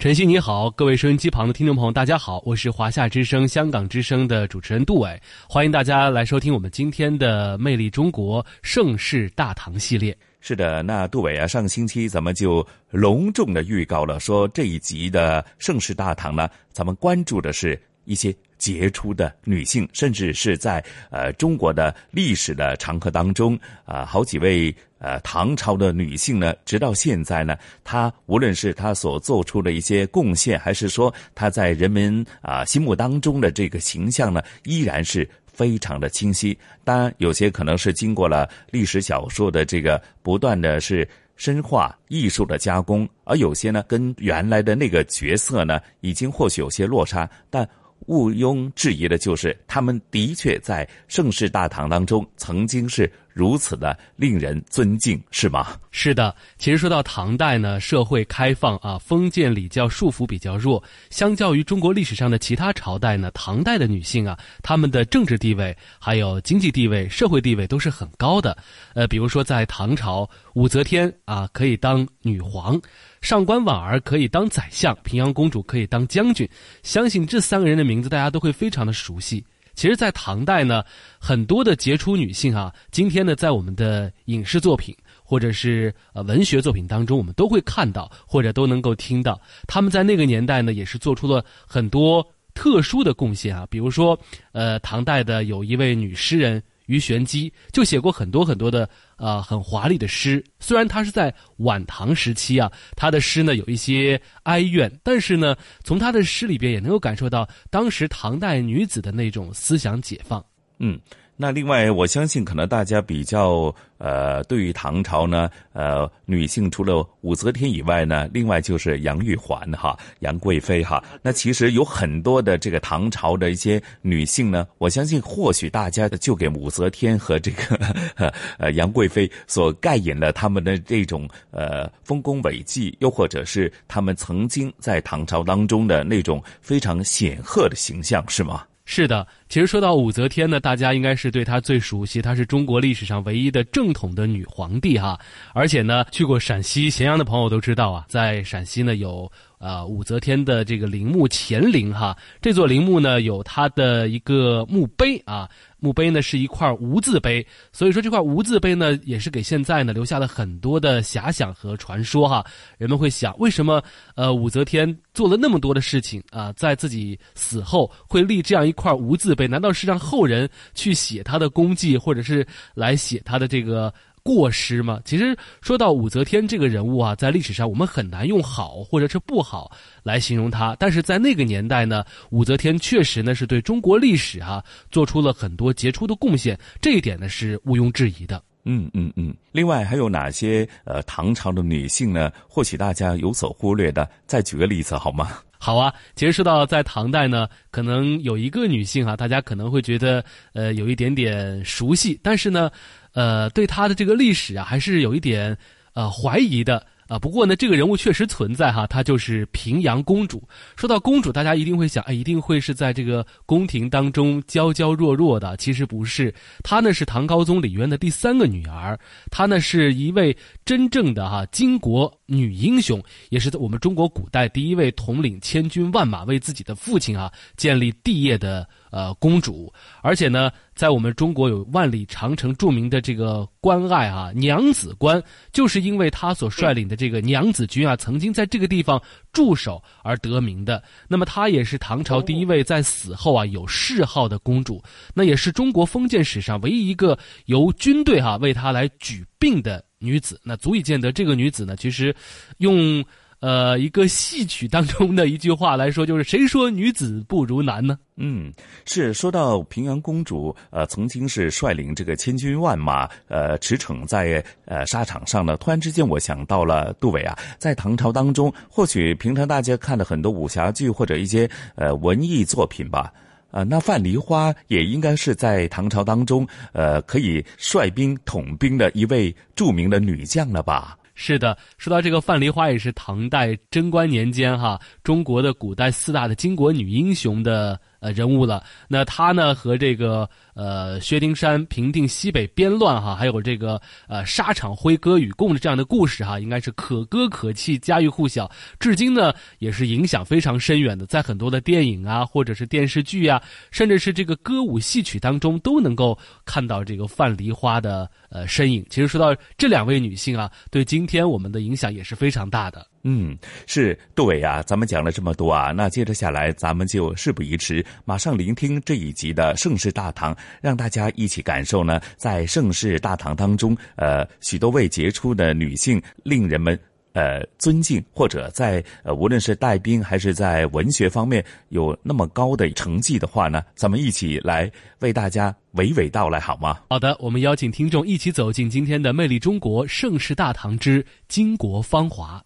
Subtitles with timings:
[0.00, 10.16] 晨曦你好，各位收音机旁的听众朋友，大家好，我是华夏之声、香港之声的主持人杜伟，欢迎大家来收听我们今天的《魅力中国盛世大唐》系列。
[10.40, 24.72] 是的，那杜伟啊，上个星期咱们就隆重的预告了，说这一集的《盛世大唐》呢，咱们关注的是一些杰出的女性，甚至是在呃中国的历史的长河当中啊，好几位。
[25.02, 36.54] 呃，唐朝的女性呢，直到现在呢，她无论是她所做出的一些贡献，还是说她在人们啊心目当中的这个形象呢，依然是非常的清晰。
[36.84, 47.66] 当然，有些可能是经过了历史小说的这个不断的是深化、艺术的加工，而有些呢，跟原来的那个角色呢，已经或许有些落差，但。
[48.06, 55.68] 毋庸置疑的就是，他们的确在盛世大唐当中曾经是如此的令人尊敬，是吗？
[55.90, 56.34] 是的。
[56.58, 60.82] 其实说到唐代呢，社会开放啊，封建礼教束缚比较弱。
[61.10, 68.56] 相较于中国历史上的其他朝代呢，唐代的女性啊，她们的政治地位、还有经济地位、社会地位都是很高的。
[68.94, 72.80] 呃，比如说在唐朝，武则天啊可以当女皇。
[73.20, 76.48] 上官婉儿可以当宰相，平阳公主可以当将军，
[76.82, 79.44] 相信这三个人的名字大家都会非常的熟悉。
[79.74, 80.84] 其实，在唐代呢，
[81.18, 89.40] 很多的杰出女性啊，今天呢，在我们的影视作品或者是呃文学作品当中，我们都会看到或者都能够听到。
[89.66, 93.66] 她们在那个年代呢，也是做出了很多特殊的贡献啊。
[93.70, 94.18] 比如说，
[94.52, 96.62] 呃，唐代的有一位女诗人。
[96.90, 110.44] 于玄机就写过很多很多的呃很华丽的诗，虽然他是在晚唐时期啊，他的诗呢有一些哀怨，但是呢，从他的诗里边也能够感受到当时唐代女子的那种思想解放。
[110.78, 111.00] 嗯。
[111.42, 121.02] 那另外，我相信可能大家比较呃，对于唐朝呢，呃，女性除了武则天以外呢，另外就是杨玉环哈，杨贵妃哈。
[121.22, 127.74] 那其实有很多的这个唐朝的一些女性呢，我相信或许大家就给武则天和这个
[128.58, 138.62] 呃杨贵妃所盖引了他们的这种呃丰功伟绩，又或者是他们曾经在唐朝当中的那种非常显赫的形象，是吗？
[138.84, 145.18] 是的，其实说到武则天呢，大家应该是对她最熟悉，她是中国历史上唯一的正统的女皇帝哈。
[145.54, 149.30] 而且呢，去过陕西咸阳的朋友都知道啊，在陕西呢有。
[149.60, 155.46] 啊，武则天的这个陵墓乾陵哈，这座陵墓呢有她的一个墓碑啊，
[155.80, 162.44] 墓碑呢是一块无字碑，所以说这块无字碑呢也是给现在呢留下了很多的遐想和传说哈。
[162.78, 163.82] 人们会想，为什么
[164.14, 169.48] 呃武则天做了那么多的事情啊，在自己死后会立这样一块无字碑？
[169.48, 173.92] 难道是让后人去写他的功绩，或者是来写他的这个？
[174.22, 175.00] 过失吗？
[175.04, 179.70] 其实说到武则天这个人物啊，在历史上我们很难用好或者是不好
[180.02, 180.76] 来形容她。
[180.78, 188.42] 但是在那个年代呢，武则天确实呢是对中国历史啊做出了很多杰出的贡献，这一点呢是毋庸置疑的。
[188.64, 189.34] 嗯嗯嗯。
[189.52, 192.30] 另外还有哪些呃唐朝的女性呢？
[192.46, 195.38] 或许大家有所忽略的，再举个例子好吗？
[195.58, 195.92] 好啊。
[196.14, 202.70] 其实说到在唐代呢，可能有一个女性啊，大家可能会觉得呃有一点点熟悉，但是呢。
[203.12, 205.56] 呃，对他的这个历史啊，还是有一点
[205.94, 207.18] 呃怀疑的啊。
[207.18, 210.42] 不过呢，这个人物确实存在哈，她就是平阳公主。
[210.76, 215.56] 说到公主，大家一定会想，哎，一定会是在这个宫廷当中娇娇弱弱的。
[215.56, 218.98] 其实不是，她呢是唐高宗李渊的第三个女儿，
[219.30, 235.20] 她呢是一位真正的哈巾帼女英雄，也是在我们中国古代第一位统领千军万马为自己的父亲啊建立帝业的呃公主，而且呢，在我们中国有万里长城著名的这个关隘啊，娘子关，
[235.52, 240.80] 就是因为她所率领的这个娘子军啊，曾经在这个地方驻守而得名的。
[241.08, 244.80] 那么她也是唐朝第一位在死后啊有谥号的公主，
[245.14, 250.40] 那也是中国封建史上唯一一个由军队哈为她来举病的女子。
[250.42, 252.12] 那足以见得这个女子呢，其实
[252.58, 253.04] 用。
[253.40, 257.98] 呃，一个戏曲当中的一句话来说，就是谁说女子不如男呢？
[258.16, 258.52] 嗯，
[258.84, 265.56] 是说到平阳公主，呃，曾经是率领这个千军万马，呃，驰骋在呃沙场上呢。
[265.56, 273.10] 突然之间，我想到了杜伟啊，在唐朝当中，或许平常大家看的很多武侠剧或者一些呃文艺作品吧，
[273.50, 280.96] 啊，那范梨花也应该是在唐朝当中，呃，可以率兵统兵的一位著名的女将了吧？
[281.14, 287.78] 是的，说到这个范梨花，也是唐代贞观年间哈中国的古代四大的巾帼女英雄的。
[288.00, 288.64] 呃，人物了。
[288.88, 301.06] 那他呢，和这个呃薛丁山平定西北边乱哈，还有这个呃沙场挥戈与共的这样的故事哈，应该是可歌可泣，家喻户晓，至今呢也是影响非常深远的。
[301.06, 308.84] 在很多的电影啊，或者是电视剧啊，甚至是这个歌舞戏曲当中，都能够看到这个范梨花的呃身影。
[308.88, 312.86] 其实说到这两位女性啊，对今天我们的影响也是非常大的。
[313.02, 313.36] 嗯，
[313.66, 326.78] 是杜伟啊，咱们讲了这么多啊，那接着下来，咱们就事不宜迟，马上聆听这一集的盛世大唐，让大家一起感受呢，在盛世大唐当中，呃，许多位杰出的女性，令人们
[327.14, 336.80] 呃尊敬，或者在呃无论是带兵还是在文学方面有那么高的成绩的话呢，咱们一起来为大家娓娓道来好吗？
[336.90, 342.38] 好的，我们邀请听众一起走进今天的《魅力中国盛世大唐之巾帼芳华》。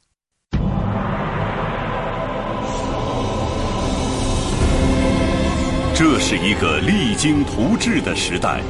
[5.97, 8.61] 这是一个励精图治的时代，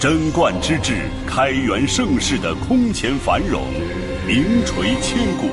[0.00, 0.94] 贞观之治、
[1.26, 3.60] 开元盛世的空前繁荣，
[4.26, 5.50] 名垂千古。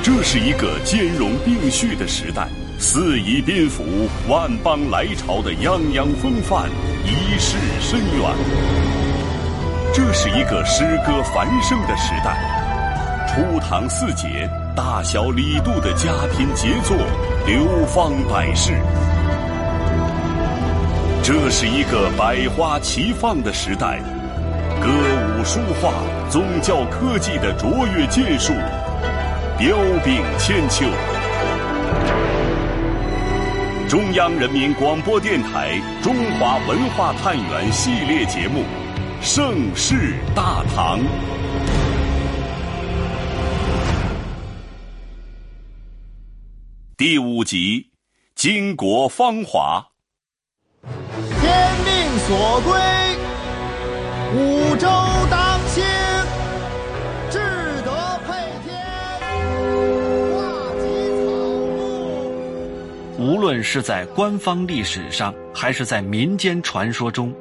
[0.00, 2.46] 这是一个兼容并蓄的时代，
[2.78, 3.82] 四夷宾服、
[4.28, 6.70] 万邦来朝的泱泱风范，
[7.04, 8.30] 一世深远。
[9.92, 16.96] 这是一个诗歌繁盛的时代，初唐四杰、大小李杜的佳品杰作
[17.44, 18.74] 流芳百世。
[21.24, 24.00] 这是一个百花齐放的时代，
[24.80, 24.88] 歌
[25.38, 25.92] 舞书画、
[26.28, 28.52] 宗教科技的卓越建树，
[29.56, 30.84] 彪炳千秋。
[33.88, 38.64] 中央人民广播电台《中华文化探源》系列节目
[39.22, 40.98] 《盛世大唐》
[46.96, 47.86] 第五集
[48.42, 49.86] 《巾帼芳华》。
[52.24, 52.72] 所归，
[54.34, 54.86] 五洲
[55.28, 55.84] 当兴，
[57.28, 57.38] 志
[57.84, 58.32] 得配
[58.64, 58.78] 天，
[60.32, 60.40] 画
[60.78, 60.82] 及
[61.18, 61.22] 草
[63.18, 63.18] 木。
[63.18, 67.34] 无论是在官方历史上，还是在民间传说中，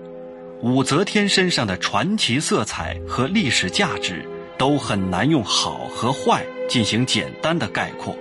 [0.62, 4.26] 武则天身上的传奇色彩和历史价值，
[4.58, 8.18] 都很难用好和坏进行简单的概括。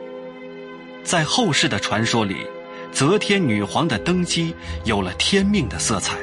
[1.03, 2.37] 在后世的传说里，
[2.93, 4.55] 则天女皇的登基
[4.85, 6.19] 有了天命的色彩。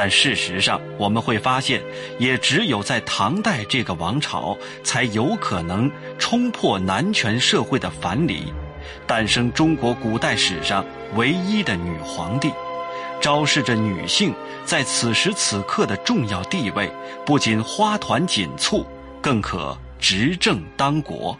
[0.00, 1.82] 但事实上，我们会发现，
[2.20, 5.90] 也只有在唐代这个王朝，才有可能
[6.20, 8.52] 冲破男权社会的樊篱，
[9.08, 10.86] 诞生中国古代史上
[11.16, 12.48] 唯一的女皇帝，
[13.20, 14.32] 昭示着女性
[14.64, 16.88] 在此时此刻的重要地位，
[17.26, 18.86] 不仅花团锦簇，
[19.20, 21.36] 更可执政当国。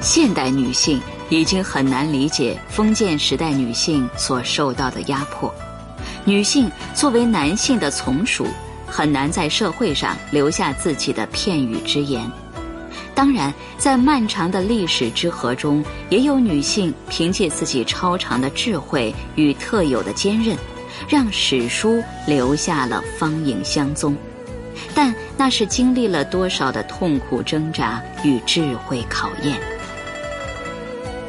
[0.00, 1.02] 现代女性。
[1.30, 5.52] 已经很难理解封建时代女性所受到的压迫，
[6.24, 8.46] 女性作为男性的从属，
[8.86, 12.30] 很难在社会上留下自己的片语之言。
[13.14, 20.56] 当然，在漫长的历史之河中，也有女性凭借自己超长的智慧与特有的坚韧，
[21.08, 24.16] 让史书留下了芳影相踪。
[24.94, 29.60] 但那是经历了多少的痛苦挣扎与智慧考验。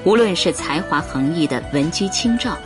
[0.03, 2.57] 无论是才华横溢的文姬清照，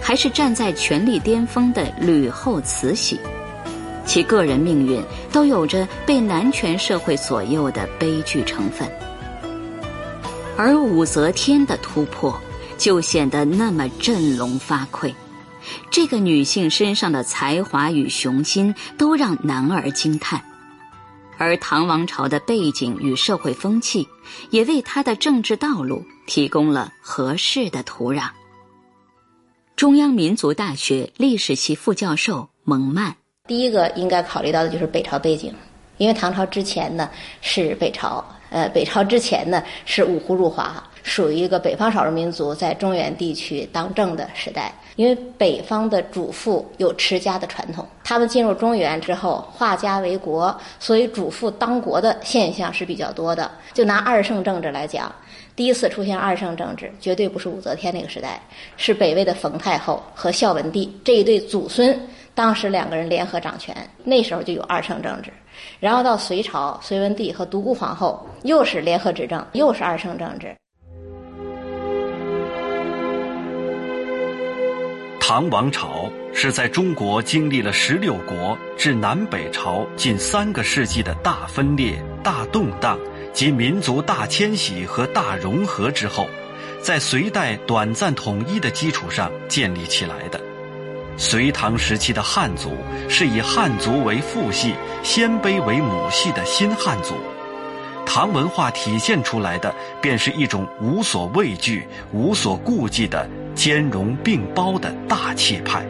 [0.00, 3.18] 还是站在权力巅峰的吕后慈禧，
[4.04, 8.86] 其个人命运都有着被男权社会左右的悲剧成分。
[10.56, 12.38] 而武则天的突破，
[12.76, 15.14] 就显得那么振聋发聩。
[15.90, 20.42] 这个女性身上的才华与雄心，都让男儿惊叹。
[21.42, 24.06] 而唐王朝的背景与社会风气，
[24.50, 28.28] 也为他的政治道路提供了合适的土壤。
[29.74, 33.16] 中央民族大学历史系副教授蒙曼，
[33.48, 35.52] 第一个应该考虑到的就是北朝背景，
[35.96, 44.72] 因为唐朝之前呢是北朝，呃，北朝之前呢是五胡入华，属于一个北方少数民族在中原地区当政的时代。
[44.96, 53.50] 因为北方的主妇有持家的传统，他们进入中原之后化家为国，所以主妇当国的现象是比较多的。
[53.72, 55.10] 就拿二圣政治来讲，
[55.56, 58.38] 第一次出现二圣政治，绝对不是武则天那个时代，
[58.76, 61.98] 是北魏的冯太后和孝文帝这一对祖孙，
[62.34, 65.32] 当时两个人联合掌权，那时候就有二圣政治。
[65.80, 70.54] 然后到隋朝，隋文帝和独孤皇后又是联合执政，又是二圣政治。
[75.24, 82.98] 唐王朝是在中国经历了十六国至南北朝近三个世纪的大分裂、大动荡
[83.32, 86.26] 及民族大迁徙和大融合之后，
[86.82, 90.40] 在隋代短暂统一的基础上建立起来的。
[91.16, 92.76] 隋唐时期的汉族
[93.08, 94.74] 是以汉族为父系、
[95.04, 97.14] 鲜卑为母系的新汉族。
[98.04, 105.84] 唐文化体现出来的，便是一种无所畏惧、无所顾忌的兼容并包的大气派。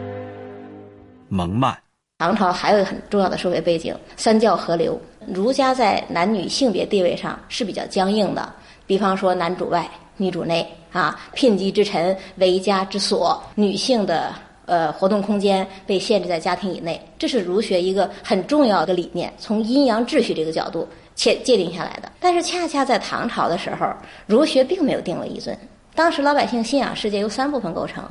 [1.29, 1.75] 蒙曼，
[2.19, 4.99] 唐朝还有一个很重要的社会背景：三教合流。
[5.27, 8.53] 儒家在男女性别地位上是比较僵硬的，
[8.85, 14.33] 比方说男主外，女主内啊，聘姬之臣为家之所，女性的
[14.65, 19.33] 呃活动空间被限制在家庭以内，这是儒学一个很重要的理念。
[19.37, 20.87] 从阴阳秩序这个角度。
[21.15, 23.85] 切界定下来的，但是恰恰在唐朝的时候，
[24.25, 25.55] 儒学并没有定为一尊。
[25.95, 28.03] 当时老百姓信仰世界由三部分构成，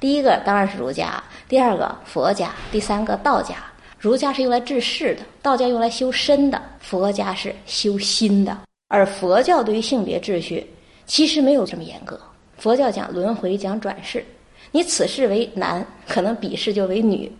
[0.00, 3.56] 第一个当然是儒家，第二个佛家，第三个道家。
[3.98, 8.56] 儒家是用来治世的，道家用来修身的，佛家是修心的。
[8.88, 10.66] 而佛教对于性别秩序
[11.04, 12.18] 其实没有这么严格，
[12.56, 14.24] 佛教讲轮回，讲转世，
[14.70, 17.30] 你此世为男，可能彼世就为女。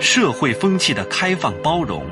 [0.00, 2.04] 社会风气的开放包容，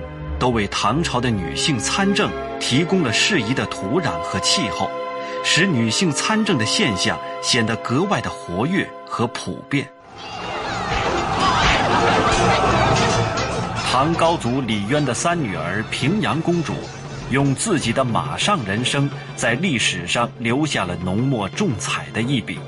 [0.43, 4.91] 都为唐朝的女性参政提供了适宜的土壤和气候，
[5.45, 9.89] 使女性参政的现象显得格外的活跃和普遍。
[13.89, 16.73] 唐高祖李渊的三女儿平阳公主，
[17.31, 22.59] 用自己的马上人生，在历史上留下了浓墨重彩的一笔。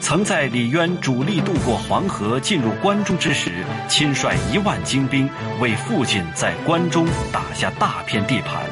[0.00, 5.28] 曾在李渊主力渡过黄河进入关中之时，亲率一万精兵
[5.60, 8.64] 为父亲在关中打下大片地盘，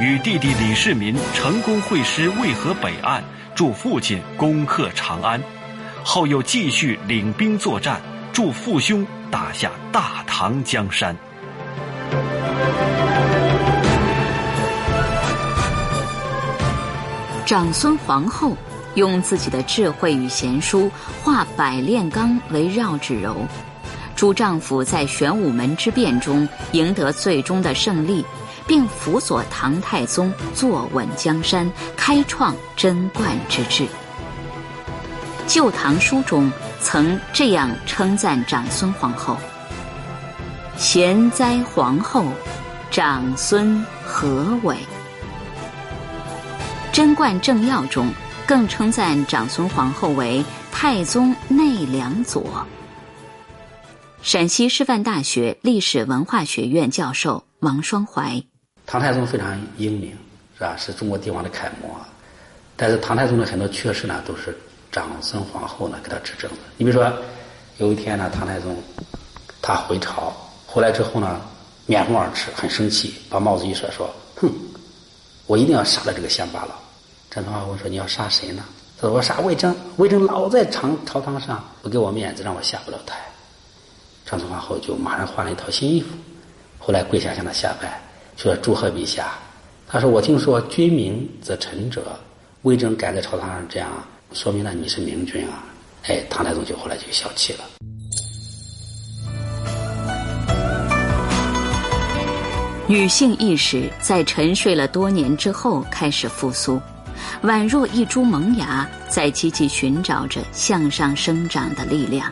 [0.00, 3.22] 与弟弟李世民成功会师渭河北岸，
[3.54, 5.42] 助父亲攻克长安，
[6.02, 8.00] 后又继续领兵作战，
[8.32, 11.14] 助父兄打下大唐江山。
[17.44, 18.56] 长孙皇后。
[18.94, 20.90] 用自己的智慧与贤淑，
[21.22, 23.36] 化百炼钢为绕指柔，
[24.14, 28.24] 助丈夫在玄武门之变中赢得最终的胜利，
[28.66, 33.84] 并辅佐唐太宗坐稳江山，开创贞观之治。
[35.46, 39.36] 《旧唐书》中曾这样称赞长孙皇后
[40.76, 42.26] ：“贤哉皇后，
[42.90, 44.76] 长孙何伟。”
[46.92, 48.06] 《贞观政要》中。
[48.46, 52.44] 更称赞长孙皇后为太宗内良佐。
[54.20, 58.42] 陕西师范大学历史文化学院教授王双怀，
[58.86, 60.10] 唐太宗非常英明，
[60.56, 60.76] 是吧？
[60.76, 61.96] 是中国帝王的楷模。
[62.76, 64.56] 但是唐太宗的很多缺失呢，都是
[64.90, 66.56] 长孙皇后呢给他指正的。
[66.76, 67.12] 你比如说，
[67.78, 68.76] 有一天呢，唐太宗
[69.60, 70.32] 他回朝
[70.66, 71.40] 回来之后呢，
[71.86, 74.50] 面红耳赤，很生气，把帽子一甩，说：“哼，
[75.46, 76.74] 我一定要杀了这个乡巴佬。”
[77.34, 78.62] 张春华问说：“你要杀谁呢？”
[79.00, 83.16] 他说：“我杀魏征，魏征老在朝朝堂上不给我面子，让我下不了台。”
[84.26, 86.08] 张春华后就马上换了一套新衣服，
[86.78, 87.98] 后来跪下向他下拜，
[88.36, 89.32] 说：“祝贺陛下。”
[89.88, 92.20] 他说：“我听说君明则臣者，
[92.62, 93.90] 魏征敢在朝堂上这样，
[94.34, 95.64] 说明了你是明君啊！”
[96.08, 97.60] 哎，唐太宗就后来就消气了。
[102.86, 106.78] 女性意识在沉睡了多年之后开始复苏。
[107.42, 112.30] 宛若一株萌芽，在积极寻找着向上生长的力量。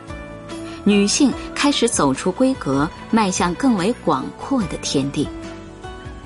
[0.85, 5.29] 女性开始走出规格，迈向更为广阔的天地。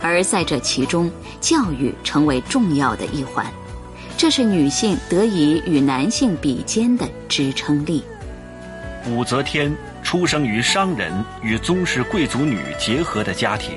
[0.00, 3.46] 而在这其中，教育成为重要的一环，
[4.16, 8.04] 这是女性得以与男性比肩的支撑力。
[9.06, 9.74] 武则天。
[10.04, 11.10] 出生于商人
[11.42, 13.72] 与宗室贵族女结合的家庭，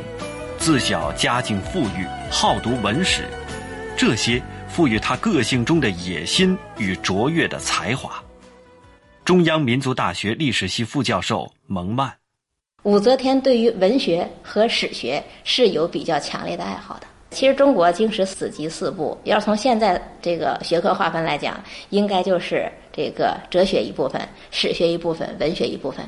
[0.60, 3.24] 自小家境富裕，好读文史，
[3.96, 4.44] 这些
[4.78, 8.24] 赋予他个性中的野心与卓越的才华。
[9.26, 12.14] 中央民族大学历史系副教授蒙曼，
[12.84, 17.08] 武则天对于文学和史学是有比较强烈的爱好的。
[17.32, 26.08] 其实中国经史子集四部，要从现在这个学科划分来讲，应该就是这个哲学一部分、史学一部分、文学一部分。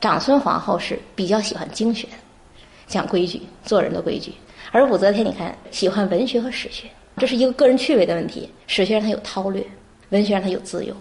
[0.00, 2.06] 长孙皇后是比较喜欢经学，
[2.86, 4.32] 讲规矩、做人的规矩，
[4.70, 6.88] 而武则天你看喜欢文学和史学，
[7.18, 8.48] 这是一个个人趣味的问题。
[8.66, 9.66] 史学让他有韬略，
[10.10, 10.94] 文学让他有自由。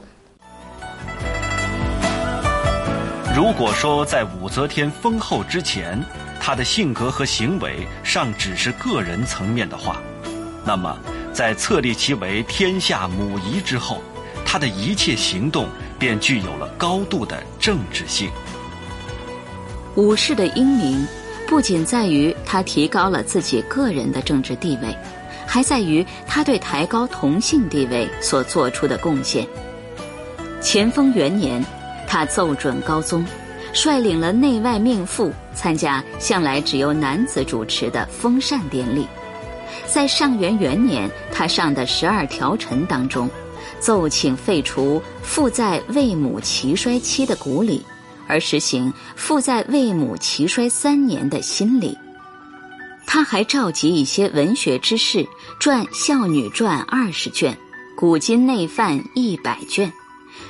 [3.36, 6.04] 如果说在武则天封后之前，
[6.40, 10.02] 她的性格和行为尚只是个人层面的话，
[10.66, 10.98] 那么
[11.32, 14.02] 在册立其为天下母仪之后，
[14.44, 15.68] 她的一切行动
[16.00, 18.32] 便具有了高度的政治性。
[19.96, 21.08] 武氏的英明，
[21.48, 24.96] 不仅在于他提高了自己个人的政治地位，
[25.48, 29.48] 还在于他对抬高同性地位所做出的贡献。
[30.62, 31.66] 乾丰元年。
[32.10, 33.25] 他奏准高宗，
[33.74, 39.06] 率领了内外命妇参加向来只由男子主持的封禅典礼。
[39.86, 43.30] 在上元元年，他上的十二条陈当中，
[43.82, 47.86] 奏请废除“父在魏母齐衰期”的古礼，
[48.25, 51.98] 而实行“父在魏母齐衰三年”的新礼。
[53.08, 55.26] 他还召集一些文学之士，
[55.60, 57.54] 撰《孝女传》二十卷，
[57.96, 59.92] 《古今内范》一百卷。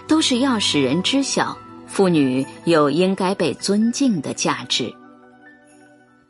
[0.08, 4.94] 都是要使人知晓妇女有应该被尊敬的价值。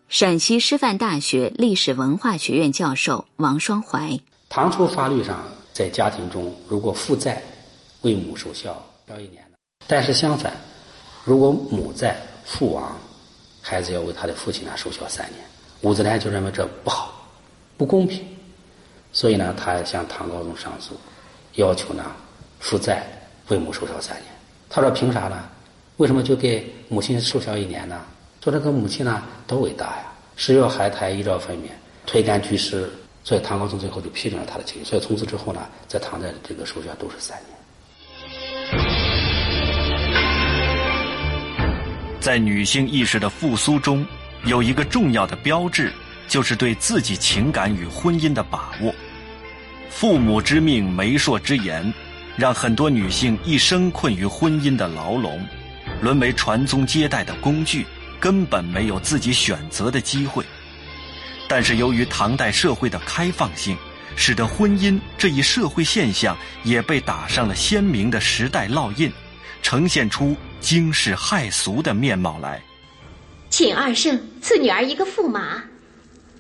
[0.10, 4.20] 陕西师范大学历史文化学院教授王双怀：
[4.50, 5.44] 唐初法律上，
[5.74, 7.42] 在家庭中，如果父在，
[8.02, 9.42] 为母守孝要一年；
[9.88, 10.54] 但是相反，
[11.24, 12.96] 如果母在，父亡，
[13.62, 15.47] 孩子要为他的父亲啊守孝三年。
[15.82, 17.14] 武则天就认为这不好，
[17.78, 18.26] 不公平，
[19.12, 21.00] 所以呢，他向唐高宗上诉，
[21.54, 22.04] 要求呢
[22.60, 23.06] 父在。
[23.50, 24.26] 为母受孝三年，
[24.70, 25.42] 他说凭啥呢？
[25.96, 28.02] 为什么就给母亲受孝一年呢？
[28.44, 30.12] 说这个母亲呢多伟大呀！
[30.36, 31.70] 十月怀胎一朝分娩，
[32.06, 32.90] 推干居士，
[33.24, 34.90] 所以唐高宗最后就批准了他的请求。
[34.90, 37.58] 所以从此之后呢，在唐代的这个守孝都是三年。
[42.20, 44.06] 在女性意识的复苏中，
[44.46, 45.92] 有一个重要的标志，
[46.28, 48.94] 就是对自己情感与婚姻的把握。
[49.90, 51.94] 父母之命，媒妁之言。
[52.38, 55.44] 让很多女性一生困于婚姻的牢笼，
[56.02, 57.84] 沦为传宗接代的工具，
[58.20, 60.46] 根本没有自己选择的机会。
[61.48, 63.76] 但是，由于唐代社会的开放性，
[64.16, 69.12] 使得婚姻这一社会现象也被打上了鲜明的时代烙印，
[69.64, 72.62] 呈现出惊世骇俗的面貌来。
[73.50, 75.64] 请二圣赐女儿一个驸马，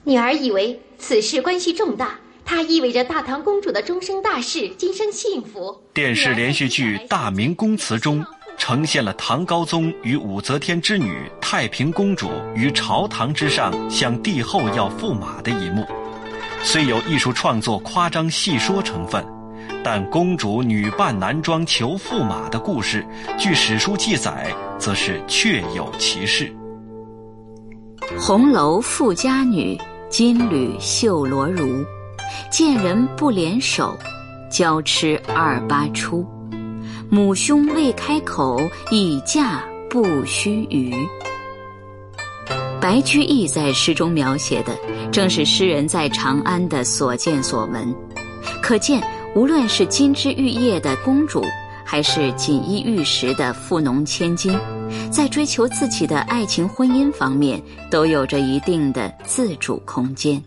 [0.03, 2.19] 女儿以为此事关系重大。
[2.43, 5.81] 它意味着大唐公主的终生大事，今生幸福。
[5.93, 8.25] 电视连续剧《大明宫词》中
[8.57, 15.85] 呈现了唐高宗与武则天之女太平公主于朝堂之上向帝后要驸马的一幕。
[16.63, 19.25] 虽有艺术创作夸张戏说成分，
[19.83, 23.05] 但公主女扮男装求驸马的故事，
[23.37, 26.53] 据史书记载，则是确有其事。
[28.15, 29.77] 红楼富家女，
[30.09, 31.85] 金缕绣罗襦。
[32.49, 33.97] 见人不联手，
[34.49, 36.25] 娇痴二八出。
[37.09, 40.93] 母兄未开口，已嫁不须臾。
[42.79, 44.77] 白居易在诗中描写的，
[45.11, 47.93] 正是诗人在长安的所见所闻。
[48.61, 49.01] 可见，
[49.35, 51.43] 无论是金枝玉叶的公主，
[51.83, 54.57] 还是锦衣玉食的富农千金，
[55.11, 60.43] 在追求自己的爱情婚姻方面，都有着一定的自主空间。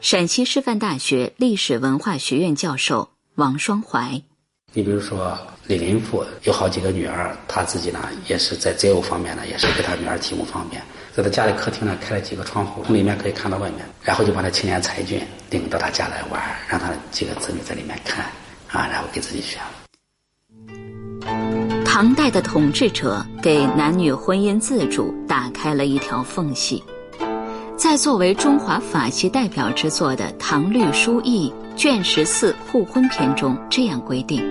[0.00, 4.22] 陕西师范大学历史文化学院教授王双怀，
[4.72, 10.80] 你比如说李林甫有好几个女儿，他自己呢也是在择偶方面呢，也是给他女儿提供方便，
[11.12, 18.26] 在他家里客厅呢开了几个窗户，从里面可以看到外面，然后就把那青年才俊领到他家来玩，让他几个子女在里面看，
[18.68, 19.60] 啊，然后给自己选。
[21.96, 26.84] 唐代的统治者给男女婚姻自主打开了一条缝隙。
[27.74, 34.44] 在作为中华法系代表之作的《唐律疏议》卷十四互婚篇中这样规定：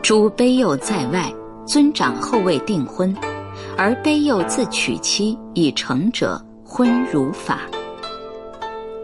[0.00, 1.30] 诸卑幼在外，
[1.66, 3.14] 尊长后未订婚，
[3.76, 7.60] 而卑幼自娶妻以成者，婚如法。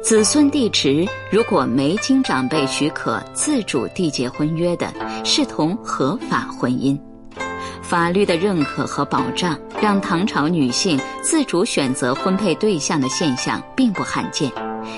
[0.07, 6.97] 子孙弟侄如果没经长辈许可自主缔结婚约的，视同合法婚姻。
[7.83, 14.49] 法律的认可和保障，让唐朝女性自主选择婚配对象的现象并不罕见，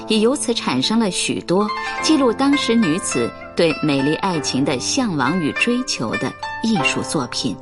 [0.08, 1.66] 也由此产生了许多
[2.02, 6.30] 记录当时女子对美丽爱情的向往与追求的
[6.62, 7.56] 艺术作品。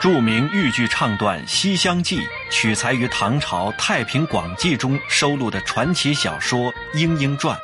[0.00, 7.56] 著名豫剧唱段《西厢记》取材于唐朝《太平广记》中收录的传奇小说《莺莺传》，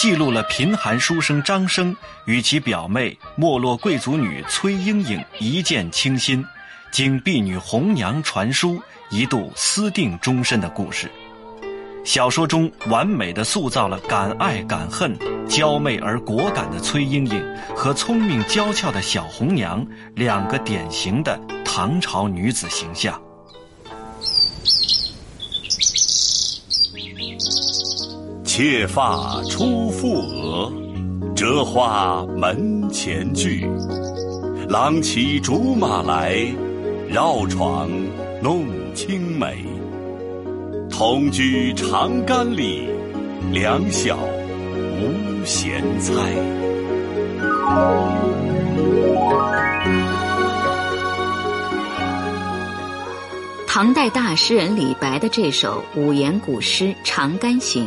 [0.00, 6.46] 记录了贫寒书生张生与其表妹没落贵族女崔莺莺一见倾心，
[6.92, 11.10] 经婢女红娘传书，一度私定终身的故事。
[12.08, 15.14] 小说中完美的塑造了敢爱敢恨、
[15.46, 17.44] 娇媚而果敢的崔莺莺
[17.76, 23.20] 和聪明娇俏的小红娘两个典型的唐朝女子形象。
[28.42, 30.72] 妾发初覆额，
[31.36, 33.68] 折花门前剧。
[34.66, 36.40] 郎骑竹马来，
[37.06, 37.90] 绕床
[38.42, 39.62] 弄青梅。
[40.98, 42.88] 同居长干里，
[43.52, 44.18] 两小
[44.98, 46.12] 无嫌猜。
[53.64, 57.86] 唐代大诗人李白的这首五言古诗《长干行》，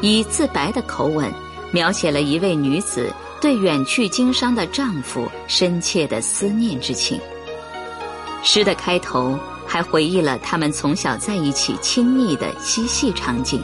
[0.00, 1.28] 以自白的口吻，
[1.72, 7.20] 描写了一位女子对远去经商的丈夫深切的思念之情。
[8.44, 9.36] 诗的开头。
[9.66, 13.62] 还回忆了他们从小在一起亲密的嬉戏场景。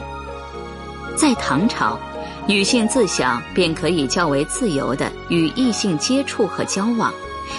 [1.15, 1.99] 在唐朝，
[2.47, 7.13] 女性自小便可以较为自由的与异性接触和交往，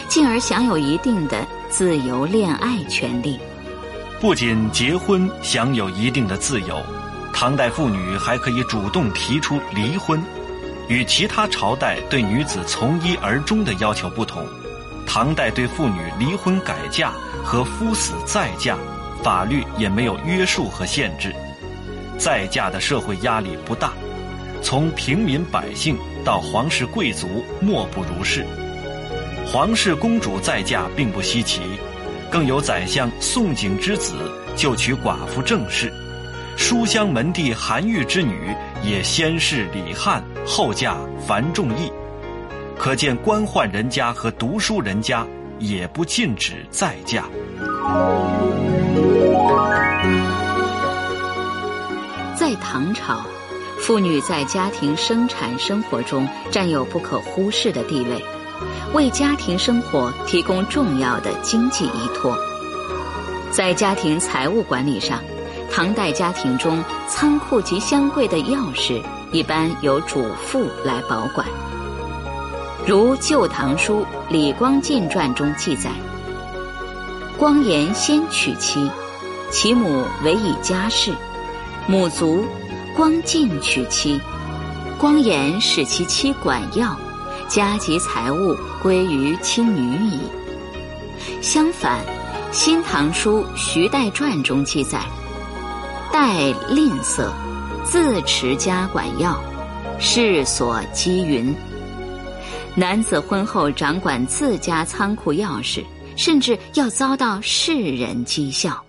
[0.08, 3.38] 进而享有一定的自由恋爱权利。
[4.20, 6.80] 不仅结婚享有一定的自由，
[7.32, 10.22] 唐代妇女还可以主动提出离婚。
[10.88, 14.44] 与其他朝代对女子从一而终的要求不同，
[15.06, 17.12] 唐代对妇女离婚改嫁。
[17.44, 18.78] 和夫死再嫁，
[19.20, 21.34] 法律也没有约束和限制，
[22.16, 23.92] 再嫁的社会压力不大，
[24.62, 28.46] 从平民百姓到皇室贵族莫不如是。
[29.44, 31.62] 皇室公主再嫁并不稀奇，
[32.30, 34.14] 更有宰相宋璟之子
[34.54, 35.92] 就娶寡妇郑氏，
[36.56, 41.92] 书香门第韩愈之女也先是李翰，后嫁樊仲义，
[42.82, 45.24] 可见官宦人家和读书人家。
[45.60, 47.22] 也不禁止再嫁。
[52.34, 53.20] 在唐朝，
[53.78, 58.20] 妇女在家庭生产生活中占有不可忽视的地位，
[58.92, 62.36] 为家庭生活提供重要的经济依托。
[63.52, 65.22] 在家庭财务管理上，
[65.70, 71.46] 唐代家庭中仓库及箱柜的钥匙一般由主妇来保管。
[72.84, 75.92] 如《旧唐书·李光进传》中记载：
[77.38, 78.90] 光颜先娶妻，
[79.52, 81.12] 其母委以家事；
[81.86, 82.44] 母卒，
[82.96, 84.20] 光进娶妻，
[84.98, 86.96] 光颜使其妻管药，
[87.48, 90.18] 家及财物归于亲女矣。
[91.40, 92.00] 相反，
[92.50, 94.98] 《新唐书·徐代传》中记载：
[96.12, 97.30] 代吝啬，
[97.84, 99.40] 自持家管药，
[100.00, 101.54] 世所积云。
[102.74, 105.84] 男子婚后掌管自家仓库钥匙，
[106.16, 108.82] 甚至要遭到世人讥笑。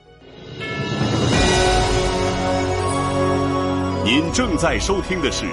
[4.05, 5.45] 您正在收听的是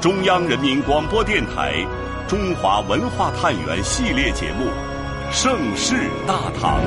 [0.00, 1.86] 中央人民广播电台
[2.28, 4.64] 《中华文化探源》系列节目
[5.32, 5.94] 《盛世
[6.26, 6.80] 大唐》。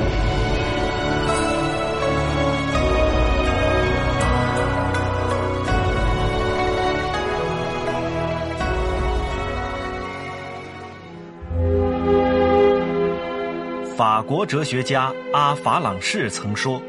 [13.99, 16.81] 法国哲学家阿法朗士曾说：“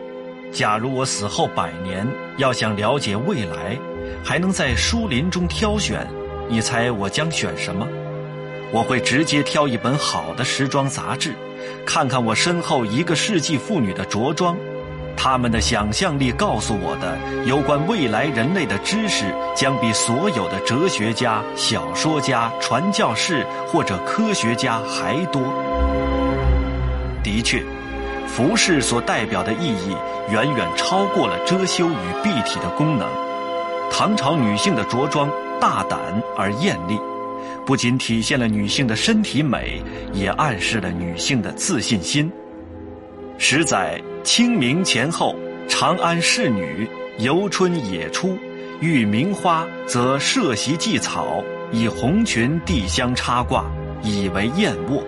[0.54, 3.76] 假如我死后百年，要想了解未来，
[4.22, 6.06] 还能在书林中挑选，
[6.48, 7.84] 你猜我将选什么？
[8.70, 11.34] 我会直接挑一本好的时装杂志，
[11.84, 14.56] 看看我身后一个世纪妇女的着装，
[15.16, 25.42] 他们的想象力告诉我的有关未来人类的知识，将比所有的哲学家、小说家、传教士或者科学家还多。”
[27.22, 27.62] 的确，
[28.26, 29.96] 服饰所代表的意义
[30.30, 33.08] 远远超过了遮羞与蔽体的功能。
[33.90, 35.30] 唐朝女性的着装
[35.60, 35.98] 大胆
[36.36, 36.98] 而艳丽，
[37.66, 42.30] 不仅体现了女性的身体美，也暗示了女性的自信心。
[43.36, 45.34] 十载清明前后，
[45.68, 48.38] 长安仕女游春野出，
[48.80, 53.64] 遇名花则设席祭草，以红裙递香插挂，
[54.02, 55.02] 以为燕卧。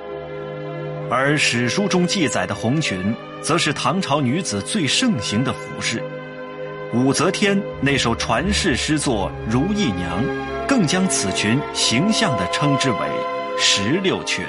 [1.14, 6.02] 而史书中记载的红裙，则是唐朝女子最盛行的服饰。
[6.94, 10.24] 武则天那首传世诗作《如意娘》，
[10.66, 12.96] 更将此裙形象地称之为
[13.60, 14.42] “石榴裙”。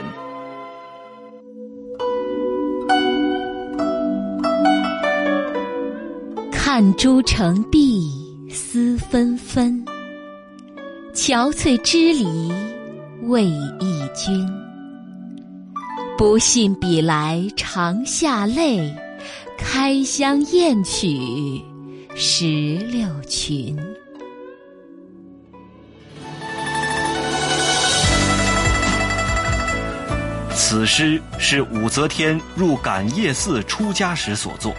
[6.49, 8.10] 看朱成碧
[8.49, 9.84] 思纷纷，
[11.13, 12.54] 憔悴支离
[13.23, 14.47] 为忆君。
[16.15, 18.93] 不信比来长下泪，
[19.58, 21.60] 开箱验取
[22.15, 23.76] 石榴裙。
[30.56, 34.73] 此诗是武则天入感业寺出家时所作。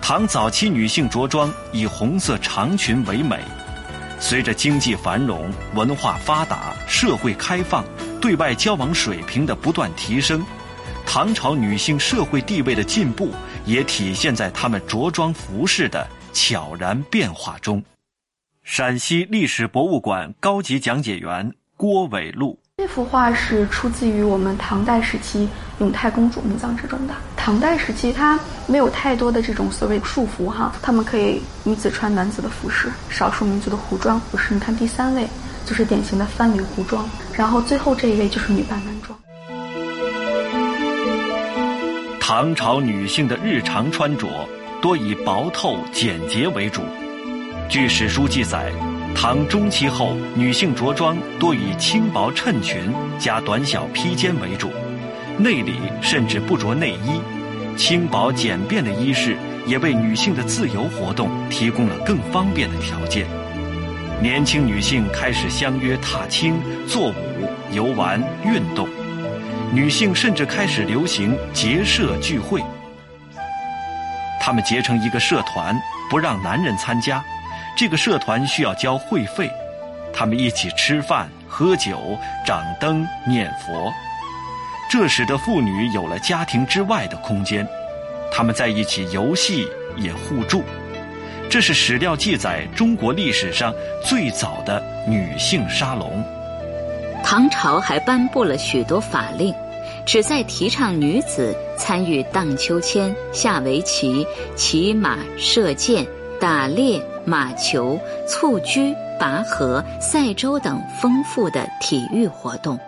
[0.00, 3.40] 唐早期女性着装以红色长裙为美，
[4.20, 7.84] 随着经济繁荣、文化发达、社会开放。
[8.26, 10.44] 对外交往水平的不断提升，
[11.06, 13.30] 唐朝女性社会地位的进步
[13.64, 17.80] 也体现在她们着装服饰的悄然变化中。
[18.64, 27.14] 陕西历史博物馆高级讲解员郭伟禄：这幅画是出自于我们唐代时期永泰公主墓葬之中的。
[27.36, 28.36] 唐代时期，它
[28.66, 34.20] 没有太多的这种所谓束缚哈，她们可以女子穿男子的服饰，少数民族的服装。
[34.32, 35.28] 不是，你看第三位。
[35.66, 39.18] 就是典型的番禺胡装，然后最后这一位就是女扮男装。
[42.20, 44.26] 唐朝女性的日常穿着
[44.80, 46.82] 多以薄透简洁为主。
[47.68, 48.72] 据史书记载，
[49.14, 54.70] 唐中期后女性着装多以轻薄衬裙加短小披肩为主，
[55.36, 57.20] 内里甚至不着内衣。
[57.76, 63.26] 轻薄简便的衣饰也为女性的自由活动提供了更方便的条件。
[64.20, 67.14] 年轻女性开始相约踏青、作舞、
[67.70, 68.88] 游玩、运动，
[69.72, 72.62] 女性甚至开始流行结社聚会。
[74.40, 77.22] 她们结成一个社团，不让男人参加，
[77.76, 79.50] 这个社团需要交会费。
[80.14, 83.92] 她们一起吃饭、喝酒、掌灯、念佛，
[84.90, 87.68] 这使得妇女有了家庭之外的空间。
[88.32, 90.64] 她们在一起游戏，也互助。
[91.48, 93.72] 这是史料记载中国历史上
[94.04, 96.22] 最早的女性沙龙。
[97.24, 99.54] 唐朝还颁布了许多法令，
[100.04, 106.06] 旨在提倡女子参与荡秋千、下围棋、骑马、射箭、
[106.40, 112.78] 打猎、马球、蹴鞠、拔河、赛舟等丰富的体育活动。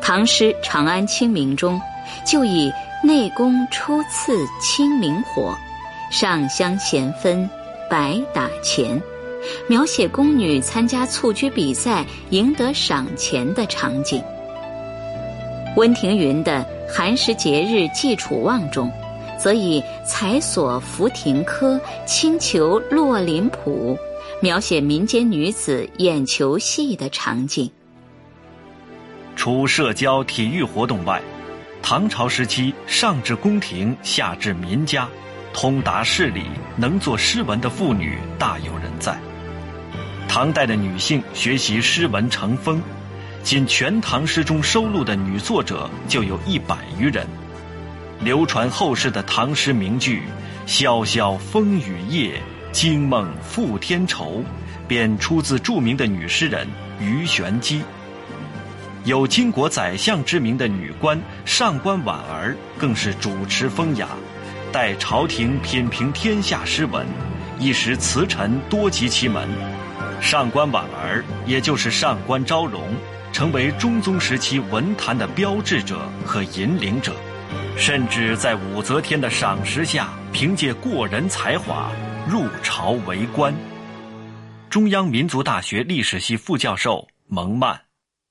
[0.00, 1.80] 唐诗《长安清明》中
[2.24, 2.72] 就以
[3.04, 5.56] 内宫初次清明火。
[6.10, 7.48] 上香咸分，
[7.90, 9.00] 白打钱，
[9.68, 14.22] 描写宫女参加蹴鞠比赛赢得赏钱的场景。
[15.76, 18.90] 温庭筠的《寒食节日祭楚望》中，
[19.38, 23.96] 则以采索浮亭柯，轻裘落林浦，
[24.40, 27.70] 描写民间女子演球戏的场景。
[29.36, 31.22] 除社交体育活动外，
[31.80, 35.06] 唐朝时期上至宫廷，下至民家。
[35.52, 36.44] 通达事理、
[36.76, 39.18] 能作诗文的妇女大有人在。
[40.28, 42.82] 唐代的女性学习诗文成风，
[43.42, 47.26] 仅《全唐诗》中收录的女作者就有一百余人。
[48.20, 50.22] 流传后世的唐诗名句
[50.66, 54.44] “潇潇风雨夜，惊梦复添愁”，
[54.86, 56.68] 便出自著名的女诗人
[57.00, 57.82] 鱼玄机。
[59.04, 64.08] 有巾帼宰相之名的女官上官婉儿，更是主持风雅。
[64.72, 67.06] 待朝廷品评天下诗文，
[67.58, 69.48] 一时词臣多及其门。
[70.20, 72.82] 上官婉儿，也就是上官昭容，
[73.32, 77.14] 成为中宗时期文坛的标志者和引领者，
[77.76, 81.90] 甚至在武则天的赏识下，凭借过人才华
[82.28, 83.54] 入朝为官。
[84.68, 87.87] 中央民族大学历史系副教授蒙曼。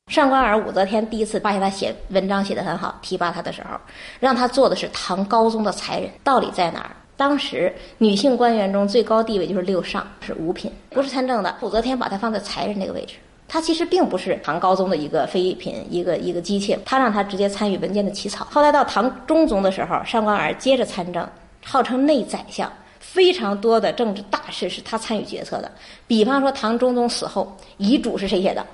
[0.08, 3.78] 上官儿，武则天第一次发现他写文章写得很好，提拔他的时候，
[4.22, 6.10] 让他做的是唐高宗的才人。
[6.24, 6.92] 道理在哪儿？
[7.18, 11.54] 当时女性官员中最高地位就是六上，是五品，不是参政的。
[11.62, 13.16] 武则天把他放在才人这个位置，
[13.50, 18.48] 他其实并不是唐高宗的一个妃嫔，一个一个姬妾，他让他直接参与文件的起草。
[18.50, 21.28] 后来到唐中宗的时候，上官儿接着参政，
[21.66, 25.70] 号称内宰相，非常多的政治大事是他参与决策的。
[26.08, 28.66] 比方说唐中宗死后，遗嘱是谁写的？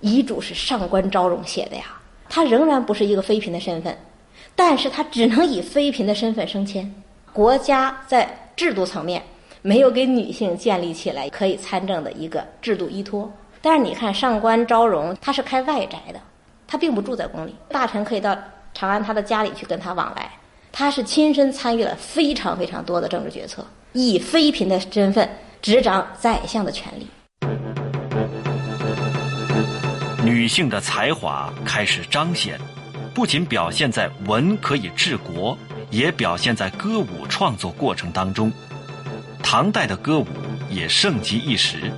[0.00, 1.84] 遗嘱是上官昭容写的呀，
[2.28, 3.96] 她仍然不是一个妃嫔的身份，
[4.54, 6.92] 但是她只能以妃嫔的身份升迁。
[7.32, 9.22] 国家在制度层面
[9.62, 13.30] 没有给女性建立起来可以参政的一个制度依托。
[13.60, 16.20] 但是你看上官昭容，她是开外宅的，
[16.66, 18.36] 她并不住在宫里，大臣可以到
[18.72, 20.30] 长安她的家里去跟她往来。
[20.72, 25.28] 她是亲身参与了非常非常多的政治决策，以妃嫔的身份
[25.60, 27.06] 执掌宰相的权力。
[30.26, 32.58] 女性的才华开始彰显，
[33.14, 35.56] 不仅表现在文可以治国。
[35.88, 38.52] 也表现在歌舞创作过程当中。
[39.40, 40.26] 唐代的歌舞
[40.68, 41.92] 也盛极一时，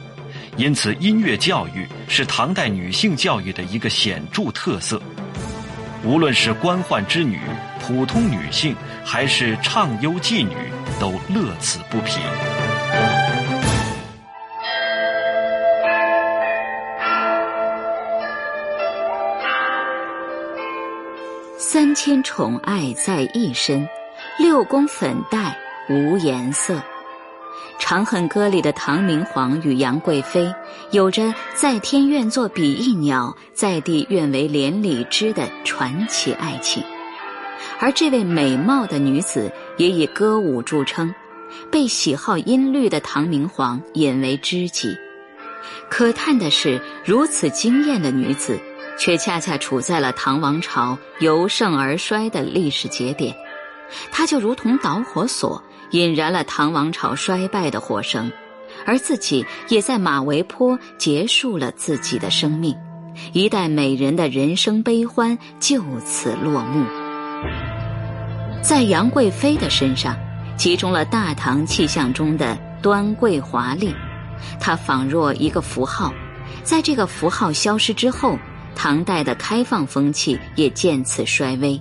[0.58, 5.00] 因此音乐教育是唐代女性教育的一个显著特色。
[6.04, 7.40] 无论是官宦之女、
[7.80, 10.54] 普通女性，还是唱优妓女，
[11.00, 12.20] 都乐此不疲。
[21.78, 23.88] 三千宠爱在一身，
[24.36, 25.56] 六宫粉黛
[25.88, 26.74] 无颜色。
[27.78, 30.52] 《长恨歌》里的唐明皇与杨贵妃，
[30.90, 36.82] 有着在天愿作比翼鸟，在地愿为连理枝的传奇爱情。
[37.78, 41.14] 而这位美貌的女子也以歌舞著称，
[41.70, 44.96] 被喜好音律的唐明皇引为知己。
[45.88, 48.58] 可叹的是，如此惊艳的女子。
[48.98, 53.34] 却恰恰处在了唐王朝由盛而衰的历史节点，
[54.10, 58.30] 它就如同导火索，引燃了唐王朝衰败的火绳，
[58.84, 62.76] 而自己也在马嵬坡结束了自己的生命，
[63.32, 66.84] 一代美人的人生悲欢就此落幕。
[68.60, 70.16] 在杨贵妃的身上，
[70.56, 73.94] 集中了大唐气象中的端贵华丽，
[74.58, 76.12] 她仿若一个符号，
[76.64, 78.36] 在这个符号消失之后。
[78.80, 81.78] 唐代的开放风气也渐次衰微。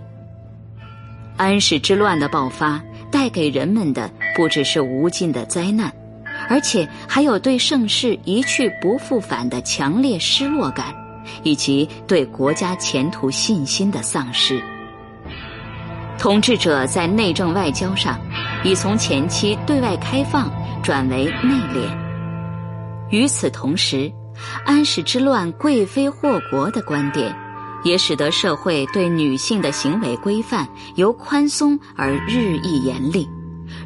[1.37, 2.81] 安史之乱的爆发
[3.11, 5.93] 带给人们的不只是无尽的灾难，
[6.49, 10.87] 而且还有对盛世一去不复返的强烈失落感，
[11.43, 14.59] 以及对国家前途信心的丧失。
[16.17, 18.19] 统治者在内政外交上，
[18.63, 21.87] 已从前期对外开放转为内敛。
[23.11, 24.11] 与此同时。
[24.65, 27.35] 安史之乱，贵妃祸国的观点，
[27.83, 33.27] 也使得社会对女性的行为规范由宽松而日益严厉。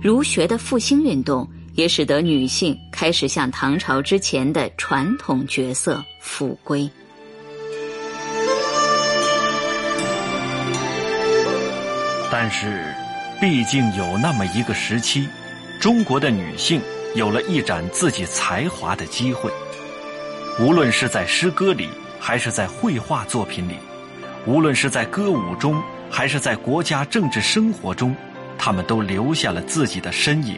[0.02, 6.90] 儒学的复兴运动，也使得女性开始向唐朝之前的传统角色复归。
[12.32, 12.94] 但是，
[13.40, 15.28] 毕竟有那么一个时期，
[15.80, 16.80] 中国的女性
[17.14, 19.52] 有了一展自己才华的机会。
[20.60, 23.76] 无论是在诗歌里，还是在绘画作品里，
[24.46, 28.16] 无论是在歌舞中，还是在国家政治生活中，
[28.58, 30.58] 他们都留下了自己的身影。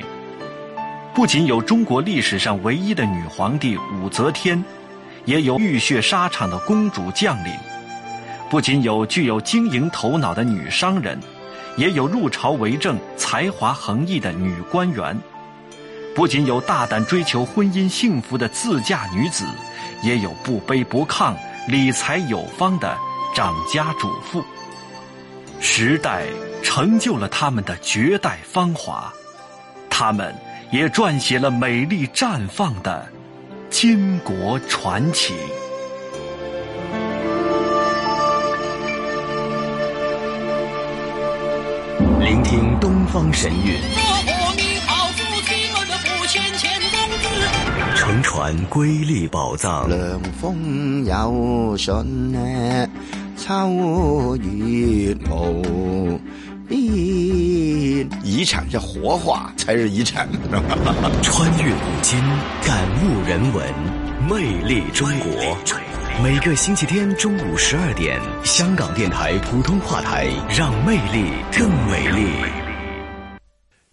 [1.14, 4.62] 不仅有中国历史上唯一的女皇帝武则天，
[5.26, 7.54] 也有浴血沙场的公主将领；
[8.50, 11.18] 不仅有具有经营头脑的女商人，
[11.78, 15.16] 也有入朝为政、才华横溢的女官员；
[16.16, 19.46] 不仅有大胆追求婚姻幸福的自嫁女子。
[20.04, 21.34] 也有不卑不亢、
[21.66, 22.94] 理财有方的
[23.34, 24.44] 掌家主妇。
[25.62, 26.26] 时代
[26.62, 29.14] 成就了他们的绝代芳华，
[29.90, 30.36] 他们
[30.72, 33.08] 也撰写了美丽绽放的
[33.72, 35.34] 巾帼传奇。
[42.20, 44.33] 聆听东方神韵。
[48.04, 49.88] 乘船瑰丽宝藏。
[49.88, 52.90] 凉风有信呢，
[53.38, 56.20] 秋月无
[56.68, 56.78] 边。
[58.22, 60.28] 遗产是活化才是遗产，
[61.22, 62.20] 穿越古今，
[62.66, 63.74] 感悟人文，
[64.30, 65.58] 魅力中国。
[66.22, 72.63] 每个星期天中午十二点，香港电台普通话台，让魅力更美丽。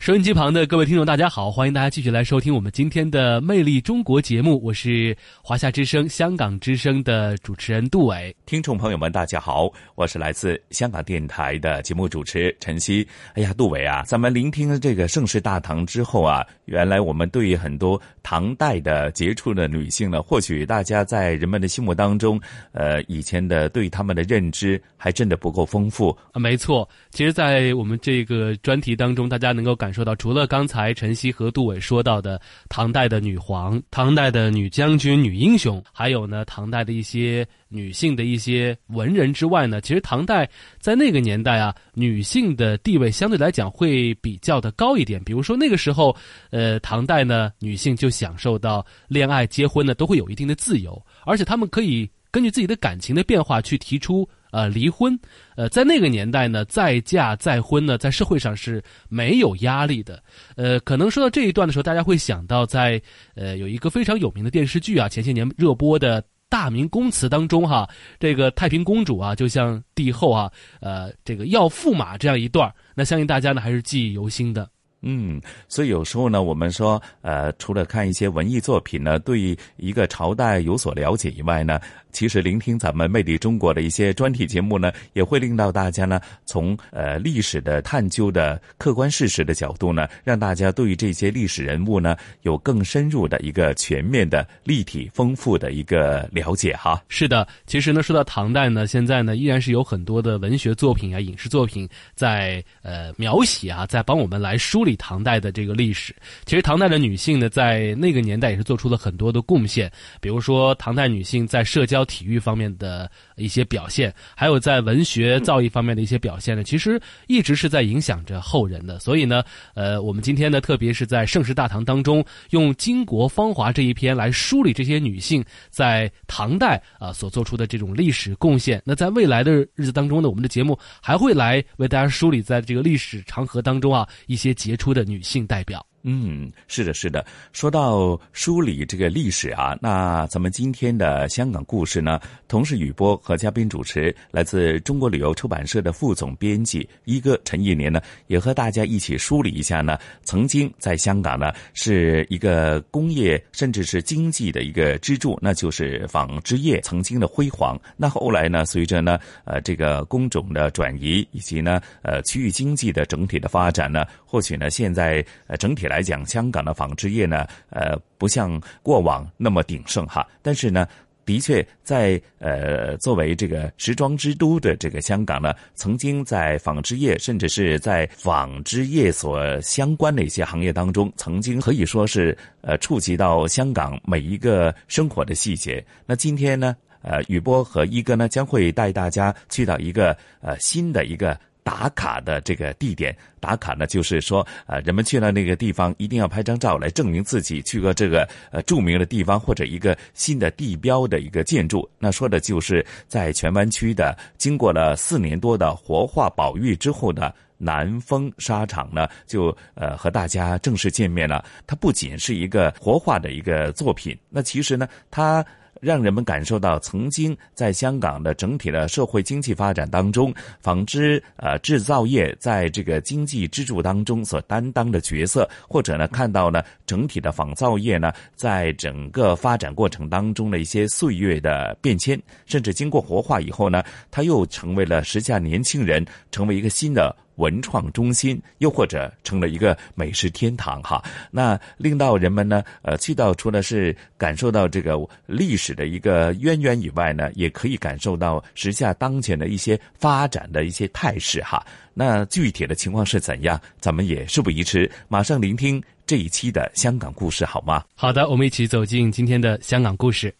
[0.00, 8.34] 收音机旁的各位听众，大家好，欢迎大家继续来收听我们今天的《魅力中国》节目，我是华夏之声、香港之声的主持人杜伟。
[8.46, 13.06] 听众朋友们，大家好，我是来自香港电台的节目主持陈曦。
[13.34, 22.40] 哎呀，杜伟啊，咱们聆听了这个盛世大唐之后啊，原来我们对于很多唐代的杰出的女性呢，或许大家在人们的心目当中，
[22.72, 26.40] 呃，以前的对他们的认知还真的不够丰富啊。
[26.40, 29.89] 没错，其实，在我们这个专题当中，大家能够感。
[29.90, 45.20] 感受到，除了刚才晨曦和杜伟说到的唐代的女皇、唐代的女将军、女英雄，还有呢唐代的一些女性的一些文人之外呢，其实唐代在那个年代啊，女性的地位相对来讲会比较的高一点。
[45.24, 46.14] 比如说那个时候，
[46.50, 54.28] 呃，唐代呢，女性就享受到恋爱、结婚呢都会有一定的自由，而且她们可以根据自己的感情的变化去提出。
[54.50, 55.18] 呃，离婚，
[55.56, 60.22] 呃，在那个年代呢，再嫁再婚呢，在社会上是没有压力的。
[60.56, 63.00] 呃，可能说到这一段的时候，大家会想到，在
[63.34, 67.88] 呃有一个非常有名的电视剧啊，前些年热播的《大明宫词》当中，哈，
[68.18, 74.68] 这个太平公主啊，就像帝后啊，呃，这个要驸马这样一段，那相信大家呢还是记忆犹新的。
[75.02, 81.80] 嗯，所以有时候呢，我们说，呃，除了看一些文艺作品呢，对一个朝代有所了解以外呢。
[82.12, 97.00] 其实聆听咱们《魅力中国》的一些专题节目呢，也会令到大家呢，从呃历史的探究的客观事实的角度呢，让大家对于这些历史人物呢，有更深入的一个全面的、立体、丰富的一个了解哈。
[97.06, 106.14] 是的，其实呢，说到唐代呢，现在呢，依然是有很多的文学作品啊、影视作品在呃描写啊，在帮我们来梳理唐代的这个历史。
[106.44, 112.04] 其实唐代的女性呢，在那个年代也是做出了很多的贡献，比如说唐代女性在社交。
[112.10, 118.98] 体育方面的一些表现，还有在文学造诣方面的一些表现呢，其实一直是在影响着后人的。
[118.98, 119.42] 所以呢，
[119.74, 128.80] 呃，我们今天呢，特别是在《盛世大唐》当中，用《巾帼芳华》这一篇来梳理这些女性在唐代啊所做出的这种历史贡献。
[128.82, 135.86] 那在未来的日子当中呢，我们的节目还会来为大家梳理在这个历史长河当中啊一些杰出出的女性代表。
[136.02, 137.22] 嗯，是的，是的。
[137.52, 157.78] 说到梳理这个历史啊，那咱们今天的香港故事呢，同是雨波和嘉宾主持，来自中国旅游出版社的副总编辑一哥陈一年呢，也和大家一起梳理一下呢，曾经在香港呢是一个工业甚至是经济的一个支柱，那就是纺织业曾经的辉煌。
[157.98, 165.89] 那后来呢，随着呢呃这个工种的转移以及呢呃区域经济的整体的发展呢，或许呢现在呃整体。
[165.90, 170.24] 来讲，香港的纺织业呢，呃，不像过往那么鼎盛哈。
[170.40, 170.86] 但是呢，
[171.26, 185.84] 的确在呃，作为这个时装之都的这个香港呢，曾经在纺织业，甚至是在纺织业所相关的一些行业当中，曾经可以说是呃，触及到香港每一个生活的细节。
[186.06, 191.36] 那今天呢，呃，雨波和一哥呢，将会带大家去到一个呃新的一个。
[191.70, 201.88] 打卡的这个地点，打卡呢，就是说，呃，人们去了那个地方，一定要拍张照来证明自己去过这个呃著名的地方或者一个新的地标的一个建筑。
[201.96, 211.44] 那说的就是在荃湾区的，经过了四年多的活化保育之后的南丰沙场呢，就呃和大家正式见面了。
[211.68, 215.46] 它不仅是一个活化的一个作品，那其实呢，它。
[215.80, 237.16] 让人们感受到曾经在香港的整体的社会经济发展当中，纺织呃制造业在这个经济支柱当中所担当的角色，或者呢看到呢整体的仿造业呢在整个发展过程当中的一些岁月的变迁，甚至经过活化以后呢，它又成为了时下年轻人成为一个新的。
[237.40, 244.94] 文创中心，又或者成了一个美食天堂，哈，那令到人们呢，呃，去到除了是感受到这个
[245.26, 251.64] 历史的一个渊源以外呢，也可以感受到时下当前的一些发展的一些态势，哈。
[251.94, 253.60] 那具体的情况是怎样？
[253.80, 257.82] 咱们也事不宜迟，马上聆听这一期的香港故事，好吗？
[257.96, 260.32] 好的，我们一起走进今天的香港故事。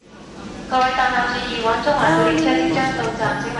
[0.70, 3.59] 各位大家注意，往中环古列车即将到站，请勿超越黄线。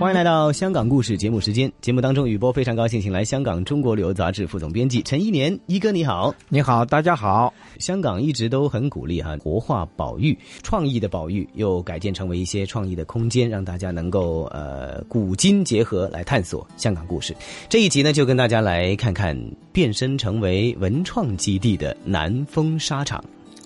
[0.00, 1.70] 欢迎来到香港故事节目时间。
[1.80, 7.54] 节目当中，雨波非常高兴，请来香港中国旅游杂志副总编辑陈一年一哥，你好，你好，大家好。
[7.78, 17.34] 香港一直都很鼓励哈国画保育，创意的保育又改建成为一些创意的空间，让大家能够呃古今结合来探索香港故事。
[17.68, 19.38] 这一集呢，就跟大家来看看
[19.72, 23.22] 变身成为文创基地的南风沙场。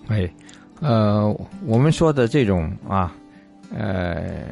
[0.09, 0.31] 哎，
[0.81, 3.17] 呃，我们说的这种啊，
[3.75, 4.45] 呃。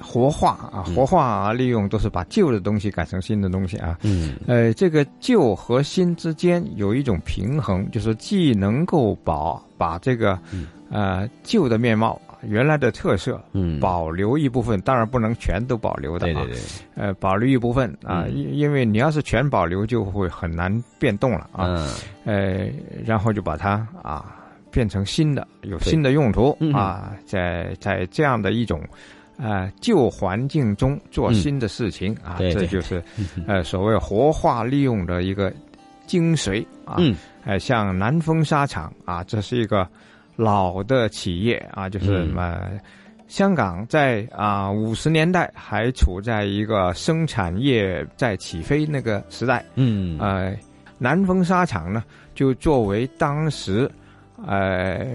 [0.00, 3.98] 活化啊，活化啊，利用都是把旧的东西改成新的东西啊。
[4.02, 10.38] 嗯，呃，这个旧和新之间有一种平衡，就是既能够保把这个
[10.90, 16.58] 呃旧的面貌原来的特色，嗯，保留一部分，当然不能全都保留的对对对，
[16.94, 21.88] 呃，保留一部分啊，因因为你要是全保留，就会很难变动了啊，嗯，
[22.24, 22.68] 呃，
[23.04, 24.36] 然后就把它啊
[24.70, 28.80] 变成新的，有新的用途啊，在在这样的一种。
[29.38, 33.00] 啊，旧环境中做新的事情啊，这就是
[33.46, 35.52] 呃所谓活化利用的一个
[36.06, 36.98] 精髓啊。
[37.58, 39.88] 像南丰沙场啊，这是一个
[40.34, 42.78] 老的企业啊，就是呃，
[43.28, 49.64] 香港在啊五十年代还处在一个生产业在起飞那个时代。
[49.76, 50.52] 嗯，呃，
[50.98, 52.02] 南丰沙场呢，
[52.34, 53.88] 就作为当时
[54.44, 55.06] 呃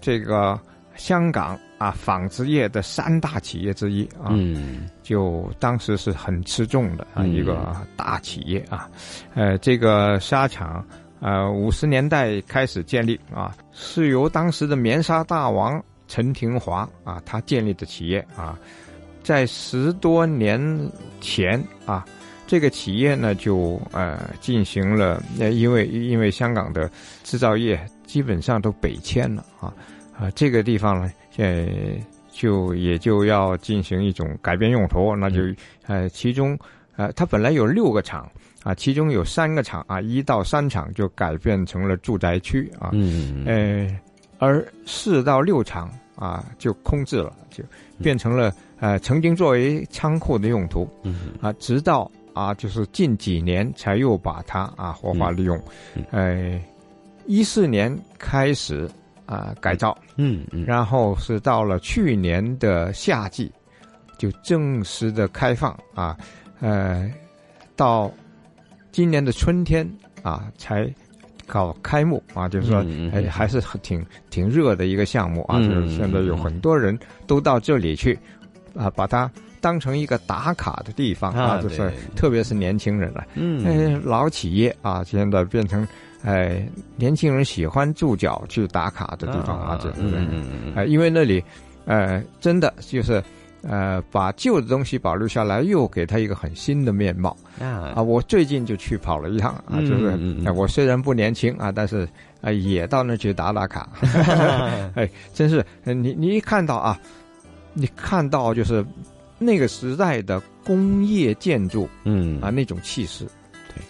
[0.00, 0.58] 这个
[0.96, 1.56] 香港。
[1.78, 8.90] 啊，纺织业的三大企业之一啊，嗯，就当时是很吃重的啊，一个大企业啊，
[9.34, 10.84] 呃，这个纱厂
[11.20, 18.58] 呃，五十年代开始建立啊，是由当时的棉纱大王陈廷华啊，他建立的企业啊，
[19.22, 20.60] 在十多年
[21.20, 22.04] 前啊，
[22.48, 26.90] 这个企业呢就呃进行了，呃，因为因为香港的
[27.22, 29.72] 制造业基本上都北迁了啊，
[30.18, 31.08] 啊，这个地方呢。
[31.38, 31.66] 呃，
[32.30, 35.40] 就也就要进行一种改变用途，那就
[35.86, 36.58] 呃，其中
[36.96, 38.28] 呃，它本来有六个厂
[38.64, 43.88] 啊，其中有三个厂啊，一到三厂就改变成了住宅区啊，嗯，呃，
[44.38, 47.62] 而四到六厂啊就空置了，就
[48.02, 51.32] 变成了呃曾经作为仓库的用途，嗯。
[51.40, 55.56] 啊，直到啊就是近几年才又把它啊活化利用，
[56.10, 56.60] 呃，
[57.26, 58.90] 一四年开始。
[59.28, 63.52] 啊，改造，嗯嗯，然后是到了去年的夏季，
[64.16, 66.16] 就正式的开放啊，
[66.60, 67.12] 呃，
[67.76, 68.10] 到
[68.90, 69.86] 今年的春天
[70.22, 70.90] 啊才
[71.46, 78.18] 搞开幕啊，就是说，哎，还是挺挺热的一个项目啊，就是现在有很多人都到这里去
[78.74, 85.86] 啊，把它当成一个打卡的地方啊，就是特别是年轻人了，嗯，老企业啊，现在变成。
[86.22, 91.42] 哎，年轻人喜欢驻脚去打卡的地方啊，这嗯嗯嗯，哎，因为那里，
[91.84, 93.22] 呃，真的就是，
[93.62, 97.94] 呃，把旧的东西保留下来，又给它一个很新的面貌啊。
[97.94, 102.08] 啊，我最近就去跑了一趟啊，就是，我虽然不年轻啊，但是
[102.40, 103.88] 啊，也到那去打打卡。
[104.96, 106.98] 哎，真是，你你一看到啊，
[107.74, 108.84] 你看到就是
[109.38, 113.24] 那个时代的工业建筑，嗯啊，那种气势。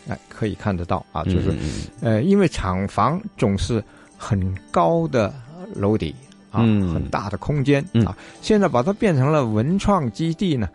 [0.09, 1.55] 哎，可以看得到啊，就是，
[2.01, 3.83] 呃，因为厂房总是
[4.17, 5.33] 很高的
[5.75, 6.15] 楼底
[6.51, 10.69] 啊，很大的空间啊，现在把它变成了文创基地呢，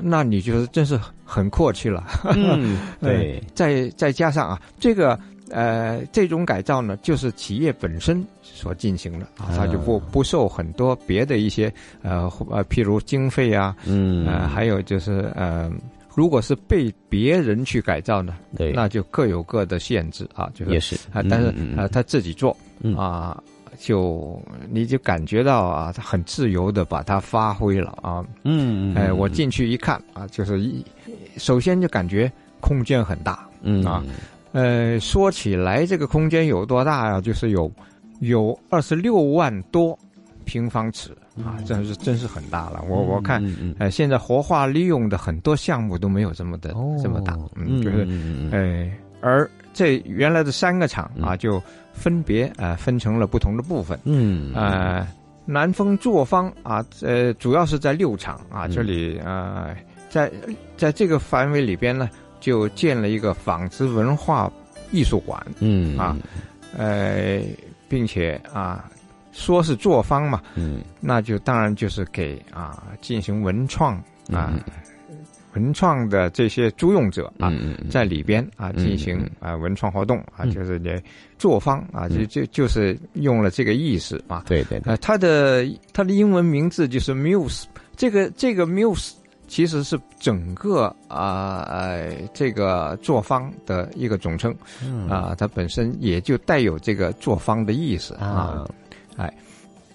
[0.00, 2.06] 那你就是真是很阔气了。
[2.34, 5.18] 嗯， 对，再再加上啊，这个
[5.50, 15.70] 呃，这种改造呢，就是企业本身所进行的啊，它就不不受很多别的一些呃呃，譬如经费啊，嗯，呃，还有就是呃。
[16.18, 20.96] 如果是被别人去改造呢，对，那就各有各的限制啊，就是也是。
[21.12, 22.50] 啊，但是啊，他自己做
[22.96, 23.40] 啊，
[23.78, 30.84] 就你就感觉到啊，他很自由的把它发挥了啊，嗯，哎，我进去一看啊，就是一
[31.36, 34.02] 首先就感觉空间很大，嗯啊，
[34.50, 37.20] 呃，说起来这个空间有多大呀？
[37.20, 37.70] 就是有
[38.18, 39.96] 有二十六万多
[40.48, 41.10] 平方尺。
[41.44, 42.82] 啊，真是真是很大了。
[42.88, 43.40] 我我看，
[43.78, 47.38] 呃，现在活化利用的很多项目都没有这么的这么大。
[47.54, 48.08] 嗯，就是，
[48.50, 48.90] 哎，
[49.20, 53.96] 而这原来的三个厂啊，就分别啊分成了不同的部分。
[54.02, 55.06] 嗯，呃，
[55.44, 59.68] 南丰作坊啊，呃，主要是在六厂啊，这里啊，
[60.10, 60.32] 在
[60.76, 64.50] 在这个范围里边呢，就建了一个纺织文化
[64.90, 65.40] 艺术馆。
[65.60, 66.16] 嗯，啊，
[66.76, 67.40] 呃，
[67.88, 68.90] 并且啊。
[69.38, 73.94] 说是作坊嘛，嗯，那就当然就是给啊进行文创
[74.32, 74.52] 啊，
[75.54, 77.52] 文创的这些租用者啊，
[77.88, 80.90] 在里边啊进行啊文创活动啊，就是你
[81.38, 87.62] 作坊啊，就就就是用了这个意思啊，对对，呃，它的它的英文名字就是 Muse，
[87.96, 89.12] 这个这个 Muse
[89.46, 94.52] 其实是整个啊呃这个作坊的一个总称，
[95.08, 98.66] 啊，它本身也就带有这个作坊的意思啊。
[99.18, 99.32] 哎，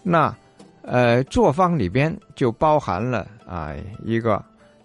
[0.03, 0.35] 那
[0.83, 4.43] 呃，作坊里边就包含了啊一个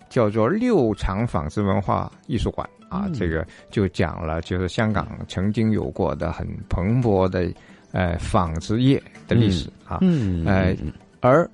[0.09, 7.53] 叫做六厂纺织文化艺术馆啊，这个就讲了就是香港曾经有过的很蓬勃的
[7.93, 10.75] 呃纺织业的历史啊，嗯，呃，
[11.21, 11.51] 而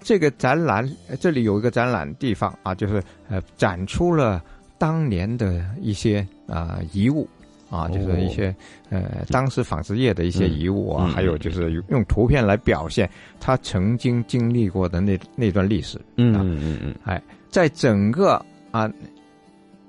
[0.00, 0.88] 这个展览
[1.20, 4.42] 这里有一个展览地方啊，就是呃展出了
[4.78, 7.28] 当年的一些啊遗物
[7.70, 8.54] 啊，就是一些
[8.90, 13.08] 呃当时纺织业的一些遗物啊，还有就是用图片来表现
[13.38, 15.96] 他曾经经历过的那那段历史。
[16.16, 18.90] 嗯嗯嗯，哎，在整个啊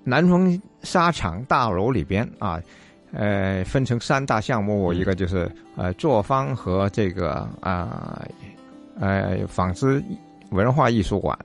[0.03, 2.61] 南丰纱厂大楼里边啊，
[3.13, 8.23] 呃，分成三大项目，一个就是呃作坊和这个啊
[8.99, 10.03] 呃纺织
[10.51, 11.35] 文化艺术馆，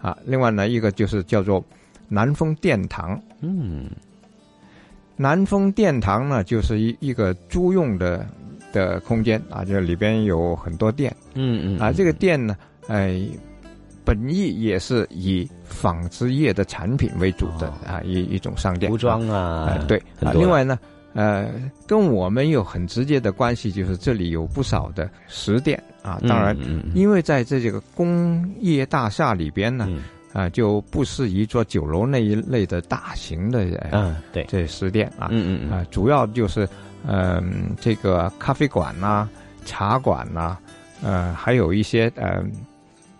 [0.00, 1.62] 啊，另外呢一个就是叫做
[2.08, 3.20] 南丰殿堂。
[3.40, 3.90] 嗯。
[5.16, 8.26] 南丰殿堂呢，就是一一个租用的
[8.72, 12.56] 的空间啊，就里边有很多店，嗯嗯，啊，这个店呢，
[12.88, 13.20] 哎，
[14.04, 20.78] 本意也是以纺织业的产品为主的啊，一一种商店，服装啊，对，啊，另外呢，
[21.12, 21.50] 呃，
[21.86, 26.56] 跟我们有很直接的关系，就是这里有不少的食店啊，当然，
[26.94, 29.86] 因为在这这个工业大厦里边呢。
[30.32, 36.66] 啊，就不适宜做酒楼那一类的大型的，嗯，对，这食店啊，嗯嗯啊，主要就是，
[37.06, 39.28] 嗯，这个咖啡馆呐、
[39.64, 40.56] 茶馆呐，
[41.02, 42.42] 呃，还有一些呃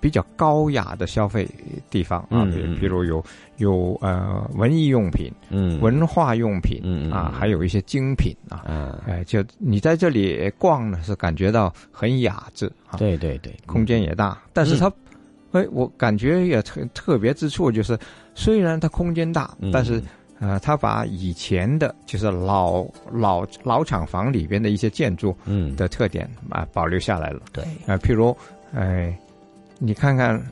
[0.00, 1.46] 比较高雅的消费
[1.90, 3.22] 地方啊，比比如有
[3.58, 14.90] 有呃文艺用品，嗯，文化用品，嗯啊，还有一些精品啊，嗯，哎，就你在这里逛呢，是感觉到很雅致啊，对对对，空间也大，但是它。
[15.52, 17.98] 哎，我感觉也特特别之处就是，
[18.34, 20.02] 虽然它空间大，但是，
[20.40, 27.40] 呃，它把以前的，就是老老老厂房里边的一些建筑，嗯，的特点啊保留下来了。
[27.52, 28.36] 对，啊，譬如，
[28.74, 29.16] 哎，
[29.78, 30.42] 你看看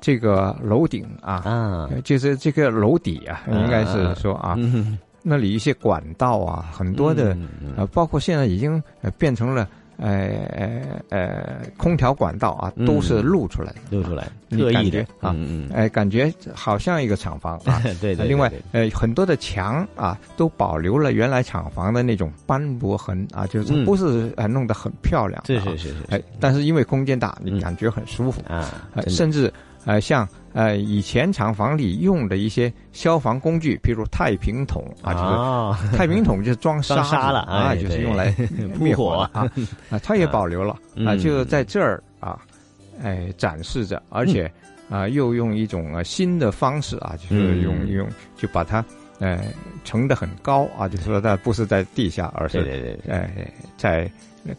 [0.00, 4.56] 这个楼顶啊，啊，就是这个楼底啊，应该是说啊，
[5.22, 7.36] 那里一些管道啊，很多的，
[7.76, 8.82] 呃，包括现在已经
[9.18, 9.68] 变成了。
[9.98, 15.34] 呃呃呃，空调管道啊，都是露出来的，露出来，特意的啊，
[15.74, 17.82] 哎，感觉好像一个厂房啊。
[18.00, 18.26] 对对。
[18.26, 25.44] 另外，呃，很多的墙啊，都保留了原来厂房的那种斑驳痕啊，就是不是呃弄得很漂亮。
[25.46, 25.94] 是是是是。
[26.08, 28.72] 哎，但是因为空间大，你感觉很舒服啊，
[29.08, 29.52] 甚至。
[29.84, 30.28] 呃，像
[30.58, 38.34] 呃以前厂房里用的一些消防工具，比如太平桶啊，就是 太平桶就是装沙了啊，就是用来
[38.80, 39.46] 灭火啊
[39.88, 40.74] 啊，它也 保留了
[41.06, 42.40] 啊，就在这儿啊，
[43.04, 44.50] 哎展示着，而且
[44.90, 48.84] 啊又用一种啊新的方式啊，就是用用就把它
[49.20, 49.38] 呃
[49.84, 53.30] 盛的很高啊，就是说它不是在地下，而是哎
[53.76, 54.10] 在。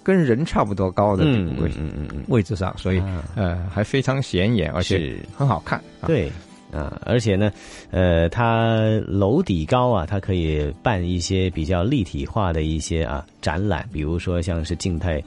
[0.03, 3.01] 跟人差不多高的这个位嗯嗯嗯位置上，所以
[3.35, 5.81] 呃还非常显眼，而且很好看。
[6.05, 6.31] 对
[6.71, 7.51] 啊，而且呢，
[7.91, 15.23] 呃，它楼底高啊，它可以办一些比较立体化的一些啊展览，比如说像是静态。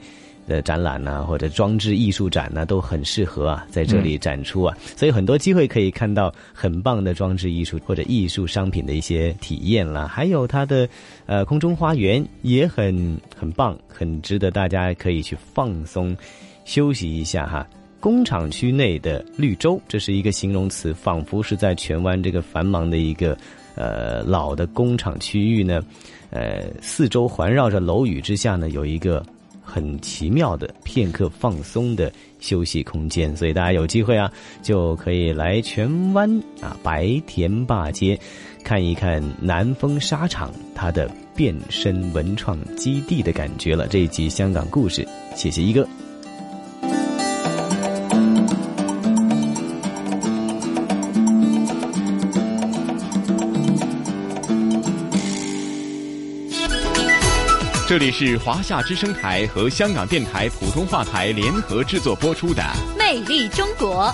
[0.47, 10.07] 的展览呐，或者装置艺术展呢，都很适合啊，在这里展出啊，所以很多机会可以看到很棒的装置艺术或者艺术商品的一些体验了。
[10.07, 10.87] 还有它的
[11.25, 16.15] 呃空中花园也很很棒，很值得大家可以去放松
[16.65, 17.67] 休息一下哈。
[17.99, 23.37] 工厂区内的绿洲，这是一个形容词，仿佛是在荃湾这个繁忙的一个
[23.75, 25.81] 呃老的工厂区域呢，
[26.31, 29.25] 呃四周环绕着楼宇之下呢，有一个。
[29.63, 36.29] 很奇妙的片刻放松的休息空间，所以大家有机会啊，就可以来荃湾
[36.61, 38.19] 啊白田坝街
[38.63, 43.87] 看一看南丰沙场它的变身文创基地的感觉了。
[43.87, 45.87] 这一集香港故事，谢谢一哥。
[57.93, 62.63] 这里是华夏之声台和香港电台普通话台联合制作播出的
[62.97, 64.05] 《魅力中国》。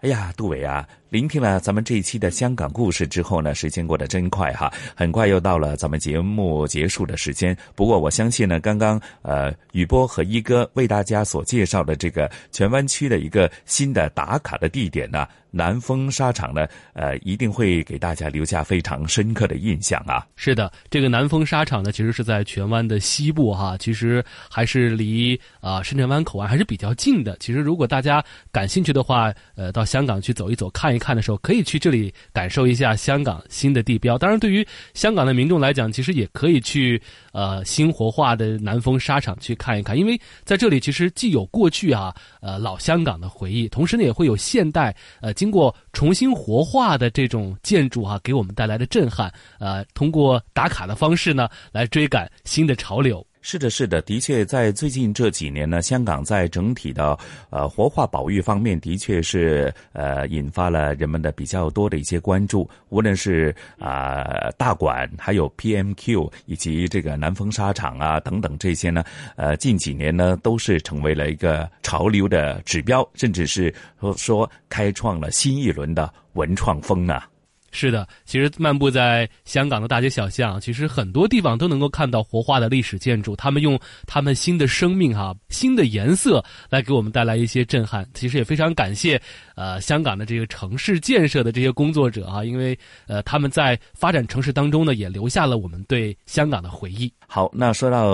[0.00, 0.88] 哎呀，杜伟啊！
[1.08, 7.56] 聆听了咱们这一期的香港故事之后呢，时间过得真快哈，很快又到了咱们节目结束的时间。
[7.76, 20.26] 不过我相信呢，刚刚呃雨波和一哥为大家所介绍的这个荃湾区的一个新的打卡的地点呢，南丰沙场呢，呃一定会给大家留下非常深刻的印象啊。
[20.34, 27.36] 是的，这个南丰沙场呢，其实是在荃湾的西部哈，其实还是离啊深圳湾口岸还是比较近的。
[27.38, 30.96] 其实如果大家感兴趣的话，呃到香港去走一走看一。
[30.98, 34.18] 看看的时候可以去这里感受一下香港新的地标。
[34.18, 37.00] 当然，对于香港的民众来讲，其实也可以去
[37.32, 49.32] 呃新活化的南丰沙场去看一看，因为在这里其实既有过去啊呃老香港的回忆，同时呢也会有现代呃经过重新活化的这种建筑啊给我们带来的震撼。
[49.60, 53.24] 呃，通过打卡的方式呢来追赶新的潮流。
[53.48, 57.16] 是的，是的，的确，在最近这几年呢，香港在整体的
[57.48, 62.68] 呃活化保育方面，的确是呃引发了人们的比较多的一些关注。
[62.88, 69.04] 无论是啊大馆，还有 PMQ，以及这个南风沙场啊等等这些呢，
[69.36, 73.72] 呃，近几年呢都是成为了一个潮流的指标，甚至是
[74.16, 77.28] 说开创了新一轮的文创风啊。
[77.76, 83.36] 是的，其实漫步在香港的大街小巷，其实很多地方都能够看到活化的历史建筑。
[83.36, 88.08] 他们用他们新的生命哈、新的颜色来给我们带来一些震撼。
[88.14, 89.20] 其实也非常感谢
[89.56, 97.12] 呃香港的这个城市建设的这些工作者啊，因为呃他们在发展城市当中呢，也留下了我们对香港的回忆。
[97.26, 98.06] 好，那说到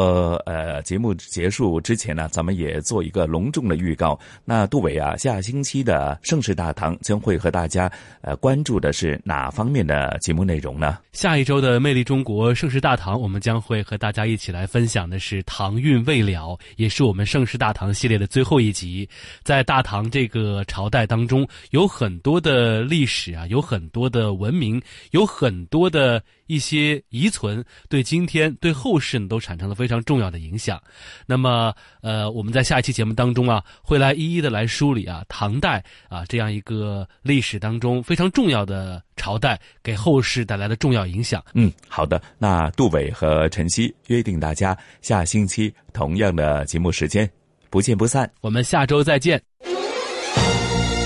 [0.45, 4.19] 呃节目结束之前呢，咱们也做一个隆重的预告。
[4.45, 7.89] 那杜伟啊，下星期的盛世大堂将会和大家
[8.23, 9.52] 呃关注的是哪？
[9.53, 10.99] 方面的节目内容呢？
[11.13, 19.07] 下一周的《魅力中国盛世大唐》，我们将会和大家一起来分享的是“唐韵未了”，也是我们盛世大唐系列的最后一集。
[19.43, 24.81] 在大唐这个朝代当中，有很多的历史啊，有很多的文明，
[25.11, 26.23] 有很多的。
[26.49, 30.79] 一些遗存对今天对后世呢都产生了非常重要的影响。
[31.25, 31.73] 那么，
[32.03, 41.43] 呃，我们在下一期节目当中啊，会来一一的来梳理啊，唐代啊这样一个历史当中非常重要的朝代给后世带来的重要影响。
[41.55, 42.21] 嗯，好的。
[42.39, 47.29] 那杜伟和晨曦约定大家下星期同样的节目时间
[47.71, 48.31] 不见不散。
[48.41, 49.52] 我们下周再见。